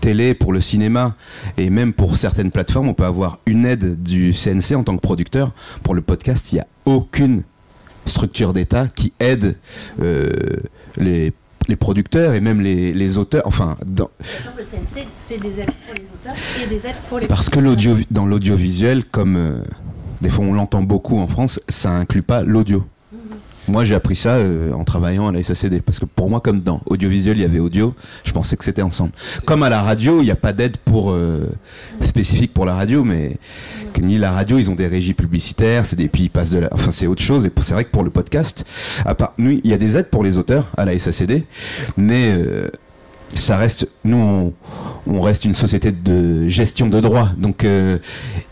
[0.00, 1.14] télé, pour le cinéma,
[1.56, 5.00] et même pour certaines plateformes, on peut avoir une aide du CNC en tant que
[5.00, 5.52] producteur.
[5.82, 7.42] Pour le podcast, il n'y a aucune
[8.06, 9.56] structure d'État qui aide
[10.02, 10.30] euh,
[10.96, 11.32] les,
[11.78, 13.42] producteurs et même les, auteurs.
[13.46, 14.10] Enfin, dans...
[14.56, 17.60] le CNC fait des aides pour les auteurs et des aides pour les Parce que
[18.10, 19.36] dans l'audiovisuel, comme...
[19.36, 19.58] Euh,
[20.24, 22.82] des fois on l'entend beaucoup en France, ça inclut pas l'audio.
[23.68, 25.80] Moi, j'ai appris ça euh, en travaillant à la SACD.
[25.80, 28.82] Parce que pour moi, comme dans audiovisuel, il y avait audio, je pensais que c'était
[28.82, 29.12] ensemble.
[29.46, 31.48] Comme à la radio, il n'y a pas d'aide pour euh,
[32.02, 33.38] spécifique pour la radio, mais
[34.00, 36.68] ni la radio, ils ont des régies publicitaires, c'est des, puis ils passent de la,
[36.72, 37.46] enfin, c'est autre chose.
[37.46, 38.66] Et c'est vrai que pour le podcast,
[39.06, 41.44] à part, nous, il y a des aides pour les auteurs à la SACD,
[41.96, 42.68] mais euh,
[43.38, 44.52] ça reste, nous,
[45.06, 47.30] on, reste une société de gestion de droits.
[47.36, 47.98] Donc, euh,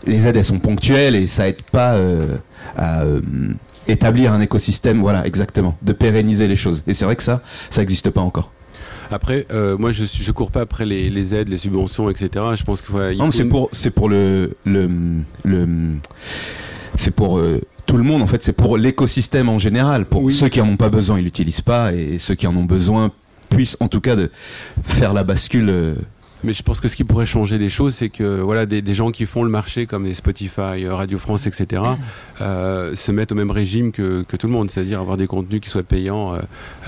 [0.05, 2.37] les aides, elles sont ponctuelles et ça aide pas euh,
[2.75, 3.21] à euh,
[3.87, 6.83] établir un écosystème, voilà, exactement, de pérenniser les choses.
[6.87, 8.51] Et c'est vrai que ça, ça n'existe pas encore.
[9.11, 9.45] Après,
[9.77, 12.29] moi, je ne cours pas après les, aides, les subventions, etc.
[12.55, 13.31] Je pense qu'il faut.
[13.31, 14.89] c'est pour, c'est pour le, le,
[15.43, 15.67] le
[16.97, 17.39] c'est pour
[17.85, 18.23] tout le monde.
[18.23, 20.05] En fait, c'est pour l'écosystème en général.
[20.05, 22.63] Pour ceux qui en ont pas besoin, ils l'utilisent pas, et ceux qui en ont
[22.63, 23.11] besoin
[23.53, 24.31] puisse en tout cas de
[24.83, 25.69] faire la bascule.
[25.69, 25.95] Euh.
[26.45, 29.11] Mais je pense que ce qui pourrait changer les choses, c'est que voilà des, gens
[29.11, 31.81] qui font le marché comme les Spotify, euh, Radio France, etc.,
[32.41, 35.69] euh, se mettent au même régime que, tout le monde, c'est-à-dire avoir des contenus qui
[35.69, 36.35] soient payants,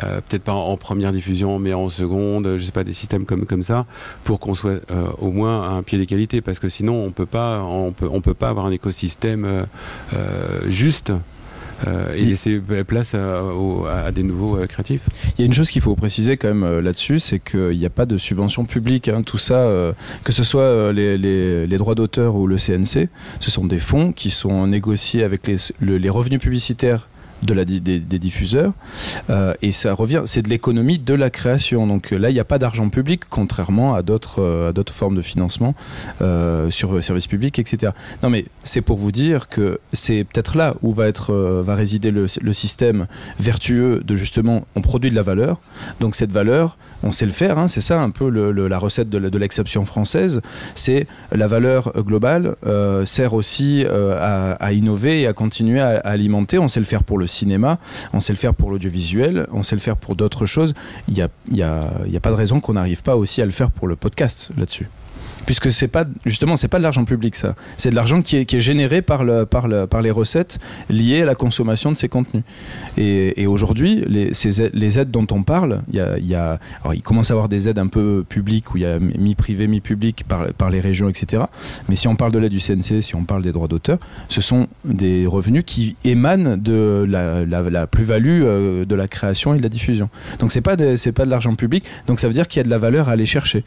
[0.01, 3.61] peut-être pas en, première diffusion, mais en seconde, je sais pas, des systèmes comme comme
[3.61, 3.85] ça,
[4.25, 4.81] pour qu'on soit
[5.19, 8.19] au moins à un pied d'égalité, parce que sinon on peut pas, on peut, on
[8.19, 9.65] peut pas avoir un écosystème
[10.67, 11.13] juste
[11.87, 15.03] euh, et laisser place à, des nouveaux euh, créatifs.
[15.37, 17.85] Il y a une chose qu'il faut préciser quand même euh, là-dessus, c'est qu'il n'y
[17.85, 19.07] a pas de subvention publique.
[19.07, 19.21] Hein.
[19.23, 19.69] tout ça,
[20.23, 23.09] que ce soit les, droits d'auteur ou le CNC,
[23.39, 27.07] ce sont des fonds qui sont négociés avec les, les revenus publicitaires
[27.43, 28.73] de des, diffuseurs.
[29.29, 31.87] Euh, et ça revient, c'est de l'économie de la création.
[31.87, 35.21] Donc là, il n'y a pas d'argent public, contrairement à d'autres, euh, d'autres formes de
[35.21, 35.75] financement
[36.21, 37.91] euh, sur services publics, etc.
[38.23, 42.11] Non, mais c'est pour vous dire que c'est peut-être là où va, être, va résider
[42.11, 43.07] le, système
[43.39, 45.59] vertueux de justement, on produit de la valeur.
[45.99, 49.37] Donc cette valeur, on sait le faire, hein, c'est ça un peu la recette de,
[49.37, 50.41] l'exception française.
[50.73, 52.55] C'est la valeur globale
[53.03, 56.57] sert aussi à, innover et à continuer à alimenter.
[56.57, 57.79] On sait le faire pour le cinéma,
[58.13, 60.73] on sait le faire pour l'audiovisuel, on sait le faire pour d'autres choses.
[61.07, 63.45] Il n'y a, y a, y a pas de raison qu'on n'arrive pas aussi à
[63.45, 64.87] le faire pour le podcast là-dessus
[65.45, 68.45] puisque c'est pas justement c'est pas de l'argent public ça, c'est de l'argent qui est,
[68.45, 71.97] qui est, généré par, le, par, le, par les recettes liées à la consommation de
[71.97, 72.43] ces contenus.
[72.97, 74.31] Et, et aujourd'hui, les,
[74.73, 77.49] les aides dont on parle, il y a, y a, alors il commence à avoir
[77.49, 81.09] des aides un peu publiques où il y a mi-privé, mi-public par, par les régions,
[81.09, 81.43] etc.
[81.89, 84.41] Mais si on parle de l'aide du CNC, si on parle des droits d'auteur, ce
[84.41, 89.63] sont des revenus qui émanent de la, la, plus-value euh, de la création et de
[89.63, 90.09] la diffusion.
[90.39, 91.85] Donc c'est pas c'est pas de l'argent public.
[92.07, 93.63] Donc ça veut dire qu'il y a de la valeur à aller chercher.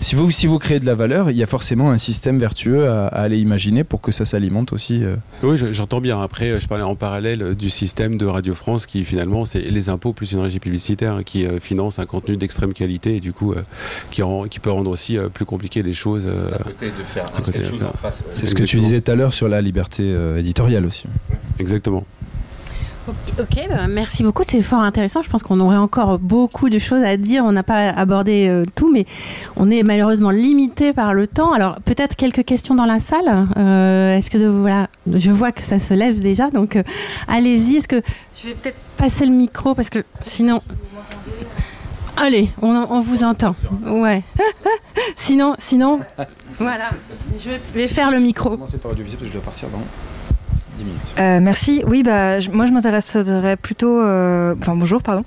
[0.00, 2.88] Si vous, si vous créez de la valeur, il y a forcément un système vertueux
[2.88, 5.04] à, aller imaginer pour que ça s'alimente aussi.
[5.04, 5.16] Euh.
[5.42, 6.22] Oui, j'entends bien.
[6.22, 9.60] Après, euh, je parlais en parallèle euh, du système de Radio France qui finalement, c'est
[9.60, 13.54] les impôts plus une régie publicitaire qui finance un contenu d'extrême qualité et du coup
[14.10, 16.26] qui, qui peut rendre aussi plus compliqué les choses.
[16.26, 17.30] à côté de faire
[18.34, 21.06] C'est ce que tu disais tout à l'heure sur la liberté éditoriale aussi.
[21.58, 22.04] Exactement.
[23.38, 25.22] Ok, bah, merci beaucoup, c'est fort intéressant.
[25.22, 27.44] Je pense qu'on aurait encore beaucoup de choses à dire.
[27.44, 29.06] On n'a pas abordé euh, tout, mais
[29.56, 31.52] on est malheureusement limité par le temps.
[31.52, 33.48] Alors peut-être quelques questions dans la salle.
[33.56, 36.82] Euh, Est-ce que voilà, je vois que ça se lève déjà, donc euh,
[37.28, 37.76] allez-y.
[37.76, 38.02] Est-ce que
[38.40, 40.60] je vais peut-être passer le micro parce que sinon.
[42.16, 43.54] Allez, on, vous entend.
[43.86, 44.24] Ouais.
[45.16, 46.00] sinon, sinon,
[46.58, 46.90] voilà.
[47.38, 48.50] Je vais, faire le micro.
[48.50, 49.68] Commencer par audiovisuel parce que je dois partir
[50.78, 51.00] 10 minutes.
[51.18, 51.82] Euh, merci.
[51.86, 54.00] Oui, bah, moi je m'intéresserais plutôt.
[54.00, 55.24] euh, Enfin, bonjour, pardon.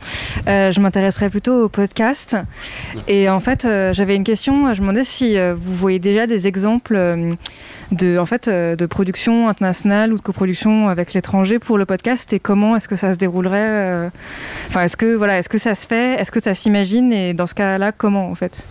[0.48, 2.36] Euh, je m'intéresserais plutôt au podcast.
[3.08, 4.74] Et en fait, j'avais une question.
[4.74, 6.98] Je me demandais si vous voyez déjà des exemples
[7.92, 12.32] de, en fait, euh, de production internationale ou de coproduction avec l'étranger pour le podcast
[12.34, 14.10] et comment est-ce que ça se déroulerait euh,
[14.68, 17.48] Enfin, est-ce que, voilà, est-ce que ça se fait Est-ce que ça s'imagine Et dans
[17.48, 18.66] ce cas-là, comment en fait?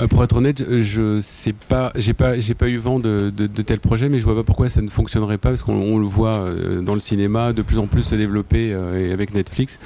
[0.00, 4.18] Euh, pour être honnête, je sais pas, eu vent de, de, de tels projets, mais
[4.18, 6.48] je vois pas pourquoi ça ne fonctionnerait pas, parce qu'on on le voit
[6.82, 9.78] dans le cinéma de plus en plus se développer et avec Netflix.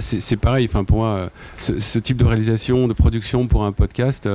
[0.00, 0.68] C'est pareil.
[0.70, 4.28] Enfin, pour moi, ce, type de réalisation, de production pour un podcast,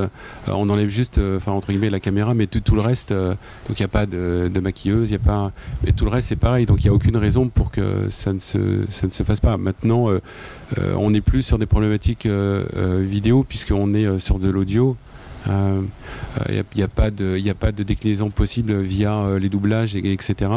[0.47, 3.13] on enlève juste, entre guillemets, la caméra, mais tout le reste.
[3.68, 5.51] Donc il n'y a pas de, maquilleuse, il y a pas,
[5.84, 6.66] mais tout le reste c'est pareil.
[6.66, 9.57] Donc il n'y a aucune raison pour que ça ne se, fasse pas.
[9.57, 10.22] Maintenant, euh,
[10.78, 14.97] euh, on n'est plus sur des problématiques euh, vidéo puisqu'on est sur de l'audio.
[15.48, 19.96] Il n'y a, pas de- y a pas de déclinaison possible via euh, les doublages,
[19.96, 20.52] et- etc.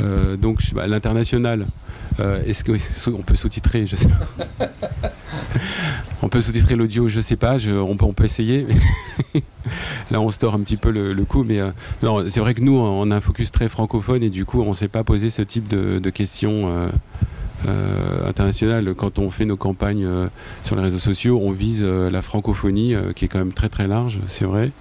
[0.00, 1.66] Euh, donc pas, l'international,
[2.20, 2.64] euh, est-ce
[3.10, 4.68] qu'on peut sous-titrer Je sais pas.
[6.22, 8.66] on peut sous-titrer l'audio, je sais pas, on, peut, on peut essayer.
[10.10, 11.70] Là, on store un petit peu le, coup, mais euh,
[12.02, 14.68] non, c'est vrai que nous, on a un focus très francophone et du coup, on
[14.70, 16.88] ne s'est pas posé ce type de, de questions euh,
[17.66, 18.94] euh, internationales.
[18.94, 20.28] Quand on fait nos campagnes euh,
[20.64, 23.68] sur les réseaux sociaux, on vise euh, la francophonie, euh, qui est quand même très
[23.68, 24.72] très large, c'est vrai.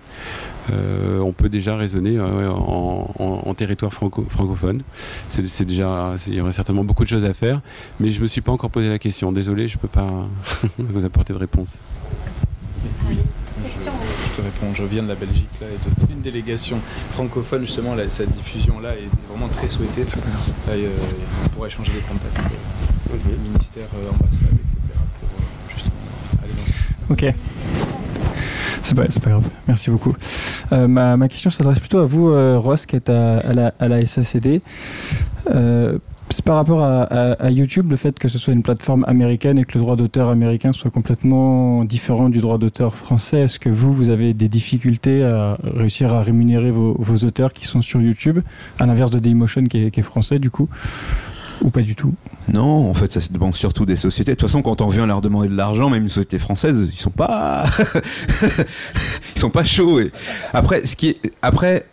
[1.21, 4.81] On peut déjà raisonner en, territoire franco- francophone.
[5.29, 7.61] C'est déjà, il y aurait certainement beaucoup de choses à faire,
[8.01, 9.31] mais je me suis pas encore posé la question.
[9.31, 10.27] Désolé, je peux pas
[10.77, 11.79] vous apporter de réponse.
[13.65, 16.79] Je, je te réponds, je viens de la Belgique là, et de- d'une délégation
[17.11, 20.03] francophone justement, là, cette diffusion-là est vraiment très souhaitée.
[20.03, 20.89] Là, euh,
[21.45, 24.77] on pourrait échanger des contacts, euh, les ministères, euh, ambassades, etc.
[25.19, 25.43] pour euh,
[25.75, 27.35] justement aller dans ce Ok.
[28.83, 30.15] C'est pas, grave, merci beaucoup.
[30.71, 32.31] Ma, ma question s'adresse plutôt à vous,
[32.61, 34.61] Ross, qui est à, à la, à la SACD.
[36.29, 39.75] C'est par rapport à, YouTube, le fait que ce soit une plateforme américaine et que
[39.75, 43.41] le droit d'auteur américain soit complètement différent du droit d'auteur français.
[43.41, 47.81] Est-ce que vous, vous avez des difficultés à réussir à rémunérer vos, auteurs qui sont
[47.81, 48.39] sur YouTube,
[48.77, 50.67] à l'inverse de Dailymotion qui est, français du coup
[51.61, 52.13] Ou pas du tout?
[52.51, 54.31] Non, en fait, ça dépend surtout des sociétés.
[54.31, 56.97] De toute façon, quand on vient leur demander de l'argent, même une société française, ils
[56.97, 57.65] sont pas,
[59.35, 60.01] ils sont pas chauds.
[60.53, 61.85] Après, ce qui est, après,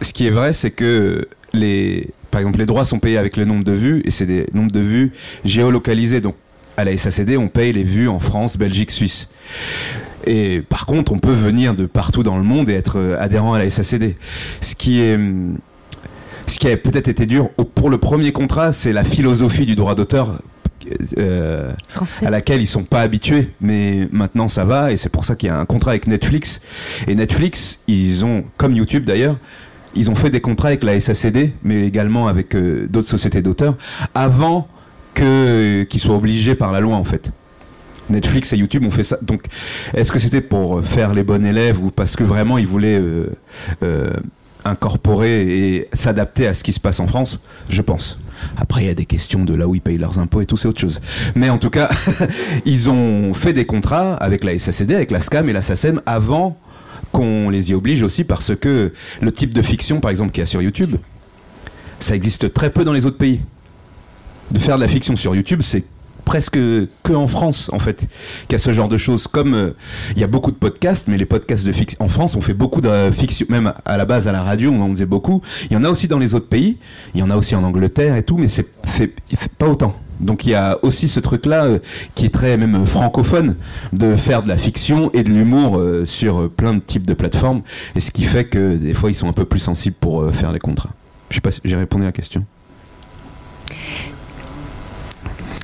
[0.00, 3.44] ce qui est vrai, c'est que les, par exemple, les droits sont payés avec le
[3.44, 5.12] nombre de vues et c'est des nombres de vues
[5.44, 6.20] géolocalisés.
[6.20, 6.36] Donc,
[6.76, 9.28] à la SACD, on paye les vues en France, Belgique, Suisse.
[10.26, 13.54] Et par contre, on peut venir de partout dans le monde et être euh, adhérent
[13.54, 14.16] à la SACD.
[14.60, 15.58] Ce qui est, hum,
[16.46, 19.94] ce qui a peut-être été dur pour le premier contrat, c'est la philosophie du droit
[19.94, 20.40] d'auteur
[21.18, 21.70] euh,
[22.24, 25.48] à laquelle ils sont pas habitués, mais maintenant ça va et c'est pour ça qu'il
[25.48, 26.60] y a un contrat avec Netflix.
[27.06, 29.36] Et Netflix, ils ont, comme YouTube d'ailleurs,
[29.94, 33.76] ils ont fait des contrats avec la SACD, mais également avec euh, d'autres sociétés d'auteurs,
[34.14, 34.68] avant
[35.14, 37.32] que qu'ils soient obligés par la loi en fait.
[38.10, 39.18] Netflix et YouTube ont fait ça.
[39.22, 39.44] Donc,
[39.94, 42.98] est-ce que c'était pour euh, faire les bons élèves ou parce que vraiment ils voulaient
[42.98, 43.26] euh,
[43.82, 44.12] euh,
[44.64, 47.40] incorporer et s'adapter à ce qui se passe en France?
[47.68, 48.18] Je pense.
[48.56, 50.56] Après, il y a des questions de là où ils payent leurs impôts et tout,
[50.56, 51.00] c'est autre chose.
[51.34, 51.90] Mais en tout cas,
[52.64, 56.58] ils ont fait des contrats avec la SACD, avec la SCAM et la SACEM avant
[57.12, 60.44] qu'on les y oblige aussi parce que le type de fiction, par exemple, qu'il y
[60.44, 60.96] a sur YouTube,
[61.98, 63.40] ça existe très peu dans les autres pays.
[64.50, 65.84] De faire de la fiction sur YouTube, c'est
[66.30, 66.60] presque
[67.02, 68.06] que en France en fait
[68.46, 69.26] qu'il y a ce genre de choses.
[69.26, 69.70] Comme euh,
[70.14, 72.54] il y a beaucoup de podcasts mais les podcasts de fiction en France on fait
[72.54, 75.42] beaucoup de fiction même à la base à la radio on en faisait beaucoup.
[75.70, 76.78] Il y en a aussi dans les autres pays.
[77.14, 78.68] Il y en a aussi en Angleterre et tout mais c'est
[79.58, 79.96] pas autant.
[80.20, 81.66] Donc il y a aussi ce truc là
[82.14, 83.56] qui est très même euh, francophone
[83.92, 87.14] de faire de la fiction et de l'humour euh, sur euh, plein de types de
[87.14, 87.62] plateformes.
[87.96, 90.30] Et ce qui fait que des fois ils sont un peu plus sensibles pour euh,
[90.30, 90.90] faire les contrats.
[91.30, 92.44] Je sais pas si j'ai répondu à la question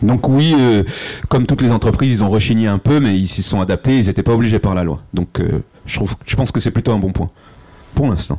[0.02, 0.82] donc oui, euh,
[1.28, 4.06] comme toutes les entreprises, ils ont rechigné un peu, mais ils s'y sont adaptés, ils
[4.06, 5.00] n'étaient pas obligés par la loi.
[5.14, 7.30] Donc euh, je, trouve, je pense que c'est plutôt un bon point,
[7.94, 8.38] pour l'instant.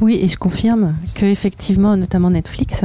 [0.00, 2.82] Oui, et je confirme que effectivement, notamment Netflix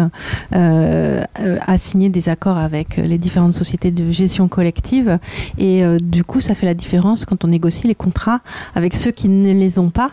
[0.53, 5.19] euh, euh, a signé des accords avec les différentes sociétés de gestion collective,
[5.57, 8.41] et euh, du coup, ça fait la différence quand on négocie les contrats
[8.75, 10.11] avec ceux qui ne les ont pas,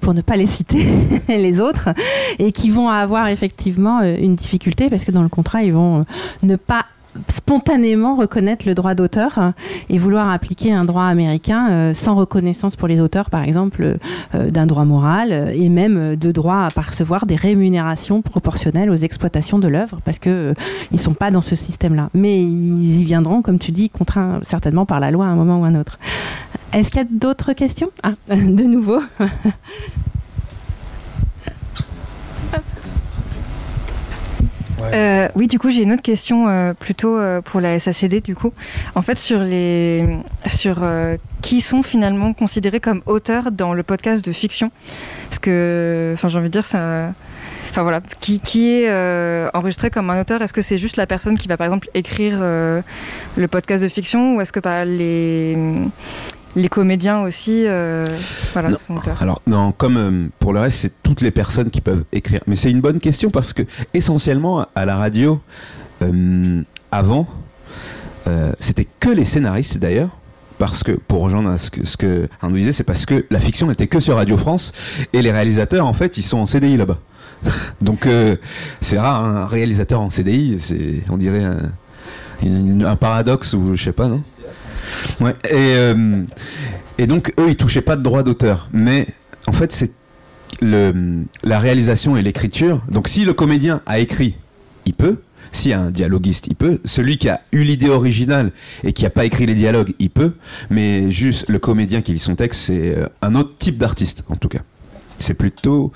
[0.00, 0.86] pour ne pas les citer
[1.28, 1.90] les autres,
[2.38, 6.04] et qui vont avoir effectivement une difficulté parce que dans le contrat, ils vont
[6.42, 6.84] ne pas
[7.28, 9.50] spontanément reconnaître le droit d'auteur euh,
[9.88, 13.96] et vouloir appliquer un droit américain euh, sans reconnaissance pour les auteurs, par exemple,
[14.34, 19.58] euh, d'un droit moral et même de droit à percevoir des rémunérations proportionnelles aux exploitations
[19.58, 20.54] de l'œuvre parce que euh,
[20.92, 22.10] ils sont pas dans ce système-là.
[22.14, 25.60] Mais ils y viendront, comme tu dis, contraints certainement par la loi à un moment
[25.60, 25.98] ou un autre.
[26.72, 27.90] Est-ce qu'il y a d'autres questions?
[28.02, 29.00] Ah, de nouveau.
[34.80, 38.34] Euh, oui, du coup, j'ai une autre question euh, plutôt euh, pour la SACD, du
[38.34, 38.52] coup.
[38.94, 40.04] En fait, sur les,
[40.46, 40.86] sur
[41.42, 44.70] qui sont finalement considérés comme auteurs dans le podcast de fiction?
[45.28, 47.12] Parce que, enfin, j'ai envie de dire, ça.
[47.70, 48.90] Enfin voilà, qui, qui est
[49.54, 50.40] enregistré comme un auteur?
[50.42, 54.36] Est-ce que c'est juste la personne qui va par exemple écrire le podcast de fiction?
[54.36, 55.56] Ou est-ce que par les,
[56.56, 58.06] les comédiens aussi euh,
[58.52, 58.78] voilà, Non.
[58.78, 62.04] sont auteurs Alors non, comme euh, pour le reste, c'est toutes les personnes qui peuvent
[62.12, 62.40] écrire.
[62.46, 63.62] Mais c'est une bonne question parce que
[63.94, 65.40] essentiellement à la radio,
[66.02, 67.26] euh, avant,
[68.60, 70.10] c'était que les scénaristes d'ailleurs.
[70.58, 73.68] Parce que, pour rejoindre ce que, ce que Arnaud disait, c'est parce que la fiction
[73.68, 74.72] n'était que sur Radio France
[75.12, 76.98] et les réalisateurs, en fait, ils sont en CDI là-bas.
[77.80, 78.08] Donc,
[78.80, 83.92] c'est rare, un réalisateur en CDI, c'est, on dirait, un, un paradoxe ou je sais
[83.92, 84.22] pas, non?
[85.20, 86.22] Ouais, et, euh,
[86.98, 88.68] et donc, eux, ils touchaient pas de droit d'auteur.
[88.72, 89.06] Mais,
[89.46, 89.92] en fait, c'est
[90.60, 92.82] le, la réalisation et l'écriture.
[92.90, 94.34] Donc, si le comédien a écrit,
[94.86, 95.18] il peut.
[95.72, 96.78] A un dialoguiste, il peut.
[96.84, 98.52] Celui qui a eu l'idée originale
[98.84, 100.34] et qui n'a pas écrit les dialogues, il peut.
[100.70, 104.36] Mais juste le comédien qui lit son texte, c'est euh, un autre type d'artiste, en
[104.36, 104.60] tout cas.
[105.16, 105.90] C'est plutôt.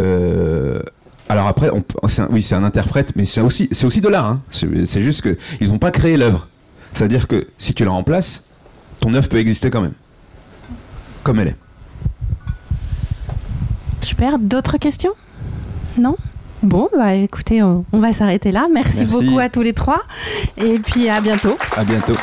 [0.00, 0.82] euh,
[1.28, 1.82] alors après, on
[2.30, 4.26] oui, c'est un interprète, mais c'est aussi, aussi de l'art.
[4.26, 4.42] hein.
[4.50, 6.46] C'est juste que ils n'ont pas créé l'œuvre.
[6.94, 8.44] C'est-à-dire que si tu la remplaces,
[9.00, 9.94] ton œuvre peut exister quand même,
[11.22, 11.56] comme elle est.
[14.00, 14.38] Super.
[14.38, 15.12] D'autres questions?
[15.98, 16.16] Non?
[16.62, 18.68] Bon, bah écoutez, on on va s'arrêter là.
[18.72, 19.12] Merci, Merci.
[19.12, 20.02] beaucoup à tous les trois.
[20.56, 21.56] Et puis à bientôt.
[21.76, 22.14] À bientôt.